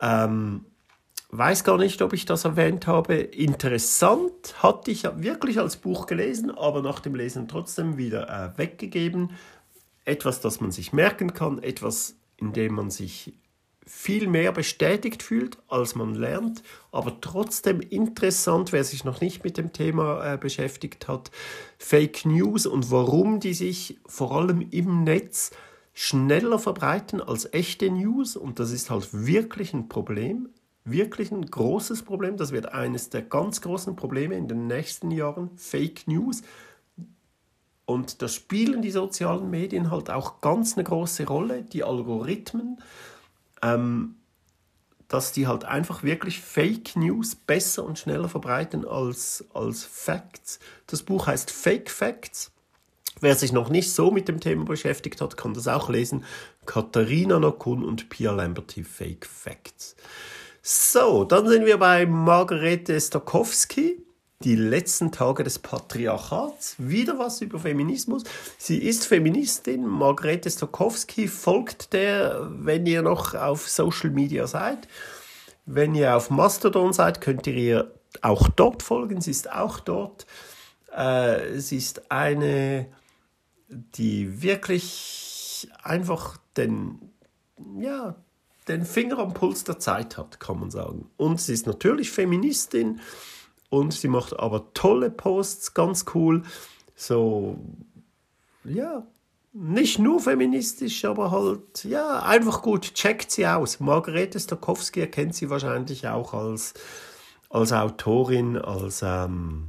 [0.00, 0.66] Ähm,
[1.30, 3.14] weiß gar nicht, ob ich das erwähnt habe.
[3.14, 9.32] Interessant, hatte ich wirklich als Buch gelesen, aber nach dem Lesen trotzdem wieder äh, weggegeben.
[10.04, 13.34] Etwas, das man sich merken kann, etwas, in dem man sich
[13.86, 19.56] viel mehr bestätigt fühlt, als man lernt, aber trotzdem interessant, wer sich noch nicht mit
[19.56, 21.30] dem Thema äh, beschäftigt hat.
[21.78, 25.50] Fake News und warum die sich vor allem im Netz
[25.92, 30.48] schneller verbreiten als echte News und das ist halt wirklich ein Problem
[30.84, 32.36] wirklich ein großes Problem.
[32.36, 35.50] Das wird eines der ganz großen Probleme in den nächsten Jahren.
[35.56, 36.42] Fake News.
[37.86, 42.78] Und da spielen die sozialen Medien halt auch ganz eine große Rolle, die Algorithmen,
[43.64, 44.16] ähm,
[45.08, 50.58] dass die halt einfach wirklich Fake News besser und schneller verbreiten als, als Facts.
[50.86, 52.50] Das Buch heißt Fake Facts.
[53.20, 56.24] Wer sich noch nicht so mit dem Thema beschäftigt hat, kann das auch lesen.
[56.66, 59.94] Katharina Nokun und Pia Lamberty Fake Facts.
[60.62, 64.03] So, dann sind wir bei Margarete Stokowski.
[64.44, 66.74] Die letzten Tage des Patriarchats.
[66.76, 68.24] Wieder was über Feminismus.
[68.58, 69.86] Sie ist Feministin.
[69.86, 74.86] Margarete Stokowski folgt der, wenn ihr noch auf Social Media seid.
[75.64, 79.22] Wenn ihr auf Mastodon seid, könnt ihr ihr auch dort folgen.
[79.22, 80.26] Sie ist auch dort.
[80.94, 82.86] Äh, sie ist eine,
[83.68, 87.12] die wirklich einfach den,
[87.78, 88.14] ja,
[88.68, 91.10] den Finger am Puls der Zeit hat, kann man sagen.
[91.16, 93.00] Und sie ist natürlich Feministin
[93.78, 96.42] und sie macht aber tolle Posts, ganz cool.
[96.94, 97.58] So,
[98.64, 99.06] ja,
[99.52, 102.94] nicht nur feministisch, aber halt, ja, einfach gut.
[102.94, 103.80] Checkt sie aus.
[103.80, 106.74] Margarete Stokowski erkennt sie wahrscheinlich auch als,
[107.50, 109.68] als Autorin, als, ähm,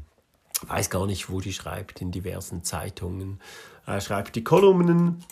[0.68, 3.40] weiß gar nicht, wo die schreibt, in diversen Zeitungen.
[3.86, 5.24] Äh, schreibt die Kolumnen.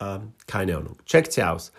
[0.00, 0.96] Ähm, keine Ahnung.
[1.06, 1.72] Checkt sie aus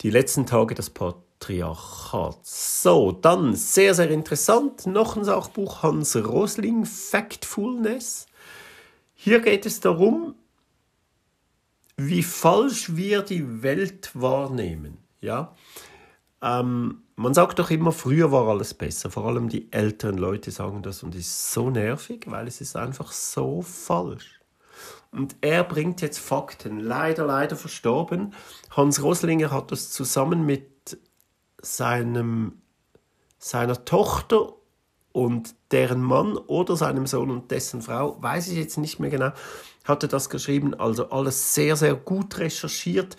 [0.00, 0.90] die letzten Tage des
[1.38, 2.82] Patriarchats.
[2.82, 8.26] So, dann sehr, sehr interessant, noch ein Sachbuch Hans Rosling, Factfulness.
[9.14, 10.34] Hier geht es darum,
[11.96, 14.98] wie falsch wir die Welt wahrnehmen.
[15.20, 15.54] Ja?
[16.42, 19.10] Ähm, man sagt doch immer, früher war alles besser.
[19.10, 23.10] Vor allem die älteren Leute sagen das und ist so nervig, weil es ist einfach
[23.10, 24.40] so falsch.
[25.10, 26.78] Und er bringt jetzt Fakten.
[26.78, 28.34] Leider, leider verstorben.
[28.70, 30.78] Hans Roslinger hat das zusammen mit
[31.62, 32.60] seinem,
[33.38, 34.52] seiner Tochter
[35.12, 39.32] und deren Mann oder seinem Sohn und dessen Frau, weiß ich jetzt nicht mehr genau,
[39.84, 40.74] hatte das geschrieben.
[40.74, 43.16] Also alles sehr, sehr gut recherchiert.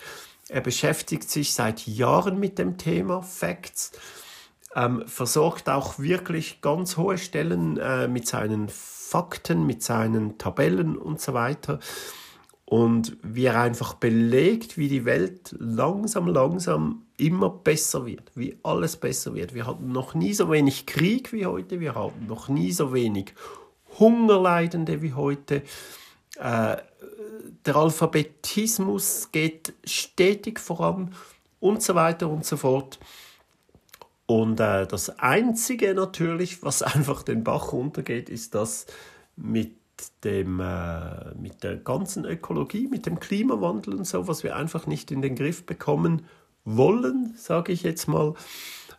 [0.48, 3.92] Er beschäftigt sich seit Jahren mit dem Thema Facts,
[4.76, 11.20] ähm, versorgt auch wirklich ganz hohe Stellen äh, mit seinen Fakten, mit seinen Tabellen und
[11.20, 11.80] so weiter.
[12.66, 18.96] Und wie er einfach belegt, wie die Welt langsam, langsam immer besser wird, wie alles
[18.98, 19.54] besser wird.
[19.54, 23.34] Wir hatten noch nie so wenig Krieg wie heute, wir hatten noch nie so wenig
[24.00, 25.64] Hungerleidende wie heute.
[26.38, 26.78] Äh,
[27.66, 31.14] der Alphabetismus geht stetig voran
[31.60, 33.00] und so weiter und so fort.
[34.26, 38.86] Und äh, das Einzige natürlich, was einfach den Bach runtergeht, ist das
[39.36, 39.76] mit
[40.24, 45.12] dem, äh, mit der ganzen Ökologie, mit dem Klimawandel und so, was wir einfach nicht
[45.12, 46.26] in den Griff bekommen
[46.78, 48.34] wollen, sage ich jetzt mal.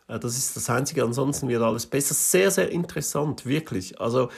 [0.07, 2.13] Äh, das ist das Einzige, ansonsten wird alles besser.
[2.13, 3.99] Sehr, sehr interessant, wirklich.
[3.99, 4.29] Also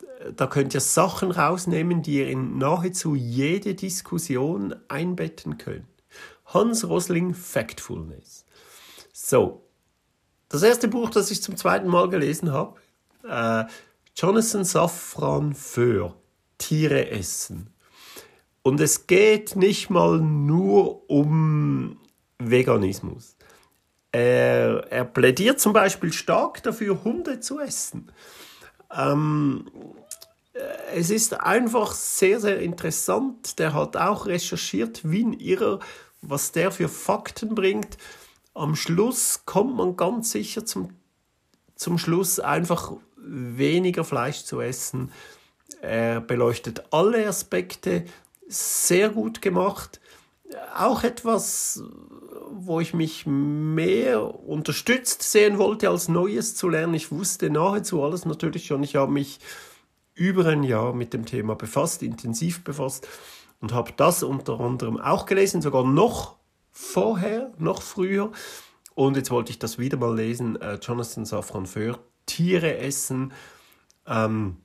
[0.00, 5.86] äh, da könnt ihr Sachen rausnehmen, die ihr in nahezu jede Diskussion einbetten könnt.
[6.46, 8.44] Hans Rosling Factfulness.
[9.12, 9.66] So,
[10.48, 12.78] das erste Buch, das ich zum zweiten Mal gelesen habe,
[13.26, 13.64] äh,
[14.14, 16.14] Jonathan Safran Föhr,
[16.58, 17.72] Tiere essen.
[18.62, 21.98] Und es geht nicht mal nur um
[22.50, 23.36] Veganismus.
[24.12, 28.12] Er, er plädiert zum Beispiel stark dafür, Hunde zu essen.
[28.94, 29.70] Ähm,
[30.94, 33.58] es ist einfach sehr, sehr interessant.
[33.58, 35.80] Der hat auch recherchiert, wie ein Irrer,
[36.20, 37.96] was der für Fakten bringt.
[38.54, 40.90] Am Schluss kommt man ganz sicher zum,
[41.74, 45.10] zum Schluss einfach weniger Fleisch zu essen.
[45.80, 48.04] Er beleuchtet alle Aspekte,
[48.46, 50.00] sehr gut gemacht.
[50.76, 51.82] Auch etwas,
[52.50, 56.94] wo ich mich mehr unterstützt sehen wollte, als Neues zu lernen.
[56.94, 58.82] Ich wusste nahezu alles natürlich schon.
[58.82, 59.38] Ich habe mich
[60.14, 63.08] über ein Jahr mit dem Thema befasst, intensiv befasst
[63.60, 66.36] und habe das unter anderem auch gelesen, sogar noch
[66.70, 68.32] vorher, noch früher.
[68.94, 70.60] Und jetzt wollte ich das wieder mal lesen.
[70.60, 73.32] Äh, Jonathan Safran Foer, Tiere essen.
[74.06, 74.58] Ähm,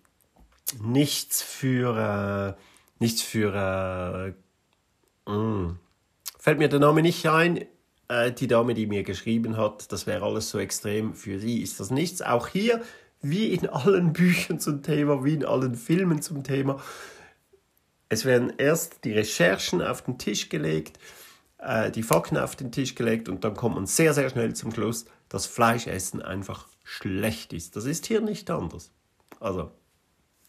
[0.82, 2.62] nichts für, äh,
[3.00, 3.54] nichts für,
[4.36, 4.47] äh.
[5.28, 5.78] Mm.
[6.40, 7.66] fällt mir der Name nicht ein.
[8.08, 11.14] Äh, die Dame, die mir geschrieben hat, das wäre alles so extrem.
[11.14, 12.22] Für sie ist das nichts.
[12.22, 12.82] Auch hier,
[13.22, 16.82] wie in allen Büchern zum Thema, wie in allen Filmen zum Thema,
[18.10, 20.98] es werden erst die Recherchen auf den Tisch gelegt,
[21.58, 24.72] äh, die Fakten auf den Tisch gelegt und dann kommt man sehr, sehr schnell zum
[24.72, 27.76] Schluss, dass Fleischessen einfach schlecht ist.
[27.76, 28.92] Das ist hier nicht anders.
[29.42, 29.72] Also,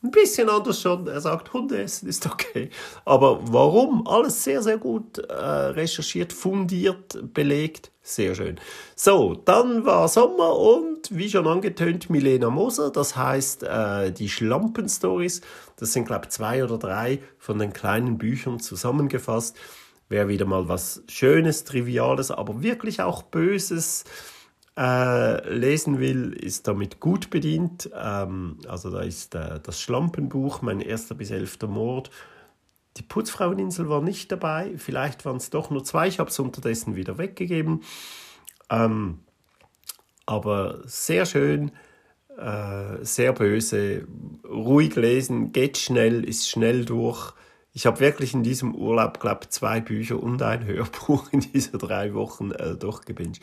[0.03, 1.07] ein bisschen anders schon.
[1.09, 2.71] Er sagt, Hunde essen ist okay.
[3.05, 4.07] Aber warum?
[4.07, 7.91] Alles sehr, sehr gut äh, recherchiert, fundiert, belegt.
[8.03, 8.61] Sehr schön.
[8.95, 12.91] So, dann war Sommer und wie schon angetönt, Milena Moser.
[12.91, 15.41] Das heißt, äh, die Schlampen-Stories.
[15.77, 19.57] Das sind, glaube ich, zwei oder drei von den kleinen Büchern zusammengefasst.
[20.09, 24.05] Wer wieder mal was Schönes, Triviales, aber wirklich auch Böses
[24.79, 27.91] äh, lesen will, ist damit gut bedient.
[27.95, 32.11] Ähm, also da ist äh, das Schlampenbuch, mein erster bis elfter Mord.
[32.97, 36.97] Die Putzfraueninsel war nicht dabei, vielleicht waren es doch nur zwei, ich habe es unterdessen
[36.97, 37.83] wieder weggegeben.
[38.71, 39.21] Ähm,
[40.27, 41.73] aber sehr schön,
[42.37, 44.07] äh, sehr böse,
[44.49, 47.33] ruhig lesen, geht schnell, ist schnell durch.
[47.73, 51.79] Ich habe wirklich in diesem Urlaub, glaube ich, zwei Bücher und ein Hörbuch in diesen
[51.79, 53.43] drei Wochen äh, durchgebinged.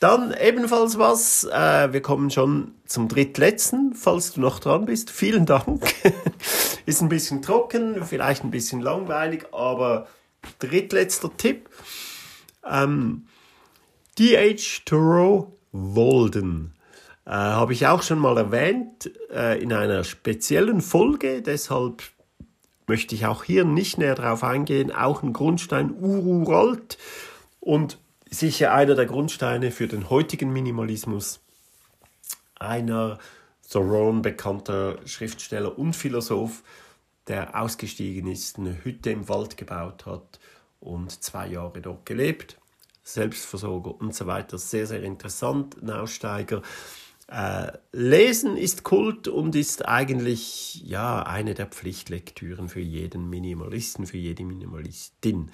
[0.00, 5.10] Dann ebenfalls was, äh, wir kommen schon zum drittletzten, falls du noch dran bist.
[5.10, 5.92] Vielen Dank.
[6.86, 10.08] Ist ein bisschen trocken, vielleicht ein bisschen langweilig, aber
[10.58, 11.68] drittletzter Tipp.
[12.66, 13.26] Ähm,
[14.18, 14.84] D.H.
[14.86, 16.72] Thoreau Walden
[17.26, 22.02] äh, habe ich auch schon mal erwähnt äh, in einer speziellen Folge, deshalb
[22.86, 24.90] möchte ich auch hier nicht näher drauf eingehen.
[24.90, 26.96] Auch ein Grundstein ururalt
[27.60, 27.98] und
[28.30, 31.40] sicher einer der Grundsteine für den heutigen Minimalismus.
[32.58, 33.18] Einer
[33.68, 36.62] Thoreau, bekannter Schriftsteller und Philosoph,
[37.26, 40.40] der ausgestiegen ist, eine Hütte im Wald gebaut hat
[40.80, 42.56] und zwei Jahre dort gelebt.
[43.02, 44.58] Selbstversorger und so weiter.
[44.58, 46.62] Sehr, sehr interessant, ein Aussteiger.
[47.28, 54.18] Äh, Lesen ist Kult und ist eigentlich ja eine der Pflichtlektüren für jeden Minimalisten, für
[54.18, 55.50] jede Minimalistin.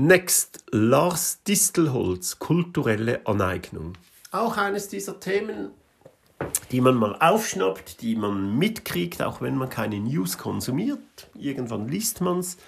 [0.00, 3.94] Next, Lars Distelholz, kulturelle Aneignung.
[4.30, 5.72] Auch eines dieser Themen,
[6.70, 11.00] die man mal aufschnappt, die man mitkriegt, auch wenn man keine News konsumiert.
[11.34, 12.58] Irgendwann liest man es.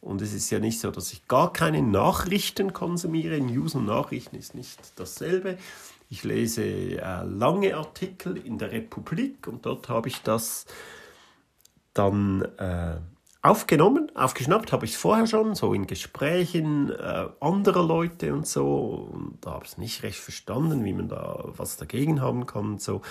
[0.00, 3.40] Und es ist ja nicht so, dass ich gar keine Nachrichten konsumiere.
[3.40, 5.58] News und Nachrichten ist nicht dasselbe.
[6.08, 10.66] Ich lese äh, lange Artikel in der Republik und dort habe ich das
[11.94, 12.98] dann äh,
[13.46, 19.08] aufgenommen, aufgeschnappt habe ich es vorher schon, so in Gesprächen äh, anderer Leute und so.
[19.12, 22.72] Und da habe ich es nicht recht verstanden, wie man da was dagegen haben kann
[22.72, 23.02] und so.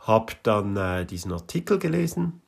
[0.00, 2.42] Habe dann äh, diesen Artikel gelesen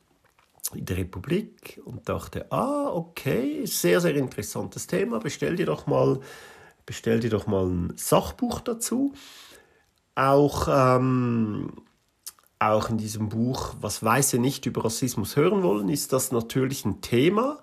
[0.73, 5.19] in der Republik und dachte, ah, okay, sehr, sehr interessantes Thema.
[5.19, 6.19] Bestell dir doch mal,
[6.85, 9.13] bestell dir doch mal ein Sachbuch dazu.
[10.15, 11.71] Auch ähm,
[12.61, 17.01] auch in diesem Buch Was Weiße nicht über Rassismus hören wollen, ist das natürlich ein
[17.01, 17.59] Thema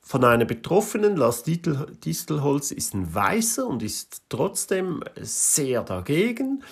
[0.00, 1.16] von einer Betroffenen.
[1.16, 6.64] Lars Distelholz ist ein Weißer und ist trotzdem sehr dagegen.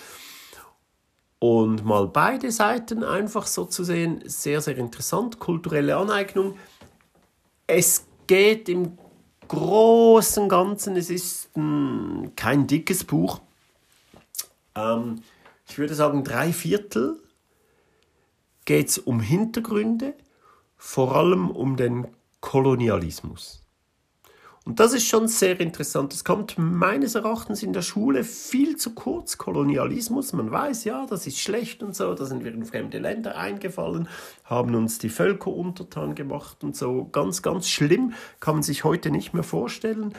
[1.37, 5.37] Und mal beide Seiten einfach so zu sehen, sehr, sehr interessant.
[5.37, 6.57] Kulturelle Aneignung.
[7.67, 8.97] Es geht im
[9.47, 13.39] Großen und Ganzen, es ist ein, kein dickes Buch.
[14.73, 15.21] Ähm,
[15.69, 17.21] ich würde sagen, drei Viertel
[18.67, 20.13] geht es um Hintergründe,
[20.75, 22.05] vor allem um den
[22.41, 23.63] Kolonialismus.
[24.65, 26.13] Und das ist schon sehr interessant.
[26.13, 30.33] Es kommt meines Erachtens in der Schule viel zu kurz, Kolonialismus.
[30.33, 34.09] Man weiß, ja, das ist schlecht und so, da sind wir in fremde Länder eingefallen,
[34.43, 37.05] haben uns die Völker untertan gemacht und so.
[37.05, 40.13] Ganz, ganz schlimm, kann man sich heute nicht mehr vorstellen.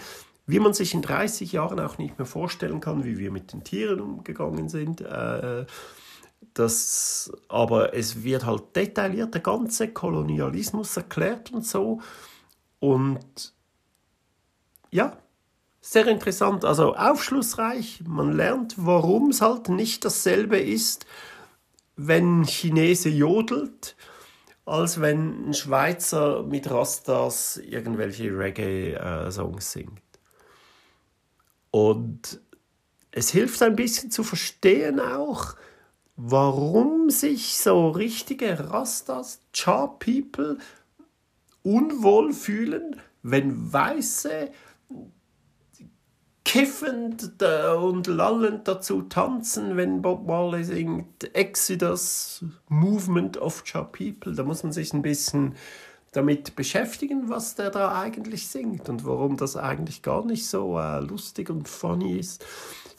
[0.46, 3.62] Wie man sich in 30 Jahren auch nicht mehr vorstellen kann, wie wir mit den
[3.62, 5.02] Tieren umgegangen sind.
[5.02, 5.66] Äh,
[6.58, 12.00] das, aber es wird halt detailliert der ganze Kolonialismus erklärt und so.
[12.80, 13.54] Und
[14.90, 15.16] ja,
[15.80, 18.02] sehr interessant, also aufschlussreich.
[18.06, 21.06] Man lernt, warum es halt nicht dasselbe ist,
[21.96, 23.96] wenn ein Chinese jodelt,
[24.64, 30.02] als wenn ein Schweizer mit Rastas irgendwelche Reggae-Songs singt.
[31.70, 32.40] Und
[33.10, 35.54] es hilft ein bisschen zu verstehen auch,
[36.18, 40.58] warum sich so richtige Rastas, Cha-People
[41.62, 44.50] unwohl fühlen, wenn Weiße
[46.44, 47.40] kiffend
[47.80, 54.34] und lallend dazu tanzen, wenn Bob Marley singt Exodus, Movement of Cha People.
[54.34, 55.54] Da muss man sich ein bisschen
[56.12, 61.00] damit beschäftigen, was der da eigentlich singt und warum das eigentlich gar nicht so äh,
[61.00, 62.44] lustig und funny ist.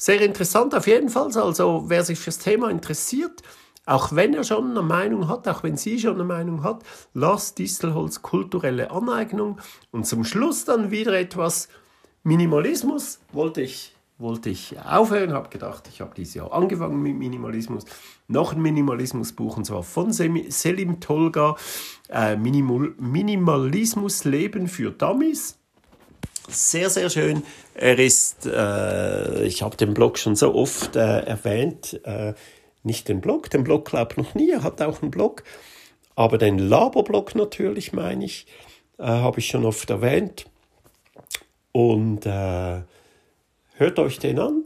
[0.01, 1.29] Sehr interessant auf jeden Fall.
[1.37, 3.43] Also wer sich fürs Thema interessiert,
[3.85, 6.83] auch wenn er schon eine Meinung hat, auch wenn sie schon eine Meinung hat,
[7.13, 9.59] Lars Distelholz kulturelle Aneignung
[9.91, 11.67] und zum Schluss dann wieder etwas
[12.23, 17.83] Minimalismus wollte ich wollte ich aufhören, habe gedacht, ich habe dieses Jahr angefangen mit Minimalismus,
[18.27, 21.55] noch ein Minimalismusbuch und zwar von Selim Tolga,
[22.09, 25.58] äh, Minimal Minimalismus Leben für Dummies.
[26.51, 27.43] Sehr, sehr schön.
[27.75, 32.33] Er ist, äh, ich habe den Blog schon so oft äh, erwähnt, äh,
[32.83, 35.43] nicht den Blog, den Blog glaube ich noch nie, er hat auch einen Blog,
[36.15, 38.47] aber den Laberblog natürlich, meine ich,
[38.97, 40.47] äh, habe ich schon oft erwähnt.
[41.71, 42.81] Und äh,
[43.75, 44.63] hört euch den an.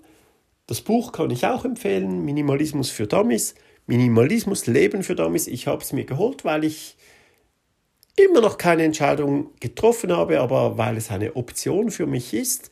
[0.67, 3.55] Das Buch kann ich auch empfehlen, Minimalismus für Dummies,
[3.87, 5.47] Minimalismus Leben für Dummies.
[5.47, 6.95] Ich habe es mir geholt, weil ich
[8.33, 12.71] immer noch keine Entscheidung getroffen habe, aber weil es eine Option für mich ist,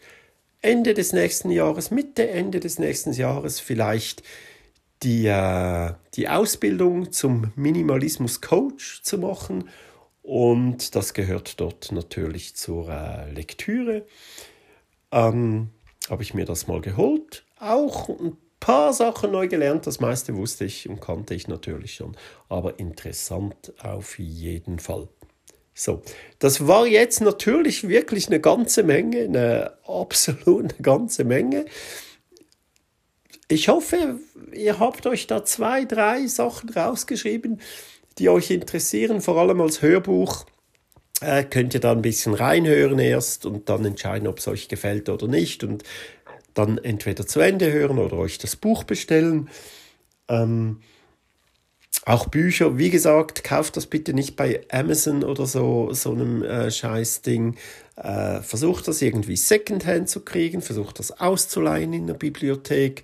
[0.64, 4.24] Ende des nächsten Jahres, Mitte, Ende des nächsten Jahres vielleicht
[5.04, 9.70] die, äh, die Ausbildung zum Minimalismus Coach zu machen.
[10.24, 14.08] Und das gehört dort natürlich zur äh, Lektüre.
[15.12, 15.70] Ähm,
[16.10, 17.44] Habe ich mir das mal geholt.
[17.60, 19.86] Auch ein paar Sachen neu gelernt.
[19.86, 22.18] Das meiste wusste ich und kannte ich natürlich schon.
[22.50, 25.08] Aber interessant auf jeden Fall.
[25.74, 26.02] So,
[26.40, 31.66] das war jetzt natürlich wirklich eine ganze Menge, eine absolut eine ganze Menge.
[33.48, 34.20] Ich hoffe,
[34.54, 37.60] ihr habt euch da zwei, drei Sachen rausgeschrieben,
[38.18, 40.46] die euch interessieren, vor allem als Hörbuch.
[41.22, 45.08] Äh, könnt ihr da ein bisschen reinhören erst und dann entscheiden, ob es euch gefällt
[45.10, 45.84] oder nicht und
[46.54, 49.50] dann entweder zu Ende hören oder euch das Buch bestellen.
[50.28, 50.82] Ähm,
[52.06, 56.72] auch Bücher, wie gesagt, kauft das bitte nicht bei Amazon oder so, so einem äh,
[56.72, 57.56] Scheißding.
[57.96, 63.04] Äh, versucht das irgendwie Secondhand zu kriegen, versucht das auszuleihen in der Bibliothek.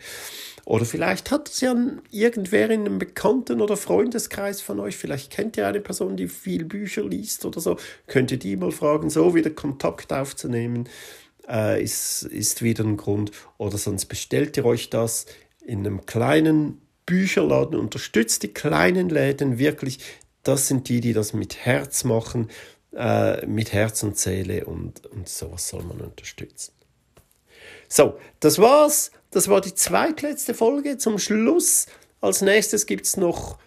[0.66, 1.76] Oder vielleicht hat es ja
[2.12, 6.66] irgendwer in einem Bekannten- oder Freundeskreis von euch, vielleicht kennt ihr eine Person, die viel
[6.66, 7.78] Bücher liest oder so,
[8.08, 10.90] könnt ihr die mal fragen, so wieder Kontakt aufzunehmen,
[11.48, 13.32] äh, ist, ist wieder ein Grund.
[13.58, 15.28] Oder sonst bestellt ihr euch das
[15.66, 19.98] in einem kleinen Bücherladen, unterstützt die kleinen Läden wirklich.
[20.44, 22.50] Das sind die, die das mit Herz machen,
[22.96, 26.74] äh, mit Herz und Seele und, und sowas soll man unterstützen.
[27.90, 29.12] So, das war's.
[29.32, 30.98] Das war die zweitletzte Folge.
[30.98, 31.88] Zum Schluss,
[32.22, 33.58] als nächstes gibt es noch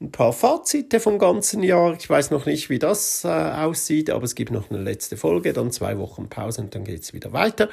[0.00, 1.96] ein paar Fazite vom ganzen Jahr.
[1.98, 5.52] Ich weiß noch nicht, wie das äh, aussieht, aber es gibt noch eine letzte Folge,
[5.52, 7.68] dann zwei Wochen Pause und dann geht es wieder weiter.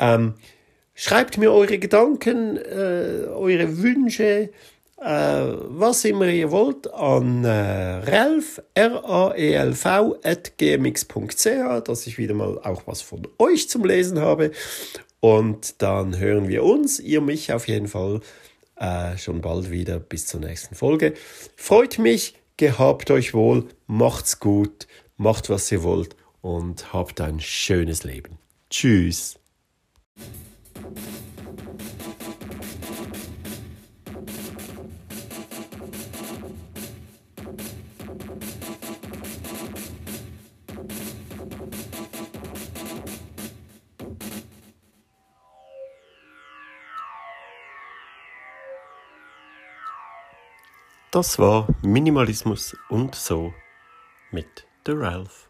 [0.00, 0.34] Ähm,
[0.94, 4.50] Schreibt mir eure Gedanken, äh, eure Wünsche,
[5.00, 12.58] äh, was immer ihr wollt, an äh, relf, R-A-E-L-V, at gmx.ch, dass ich wieder mal
[12.62, 14.52] auch was von euch zum Lesen habe.
[15.20, 18.20] Und dann hören wir uns, ihr mich auf jeden Fall,
[18.76, 21.14] äh, schon bald wieder bis zur nächsten Folge.
[21.56, 24.86] Freut mich, gehabt euch wohl, macht's gut,
[25.16, 28.38] macht was ihr wollt und habt ein schönes Leben.
[28.70, 29.36] Tschüss.
[51.14, 53.54] Das war Minimalismus und so
[54.32, 55.43] mit The Ralph.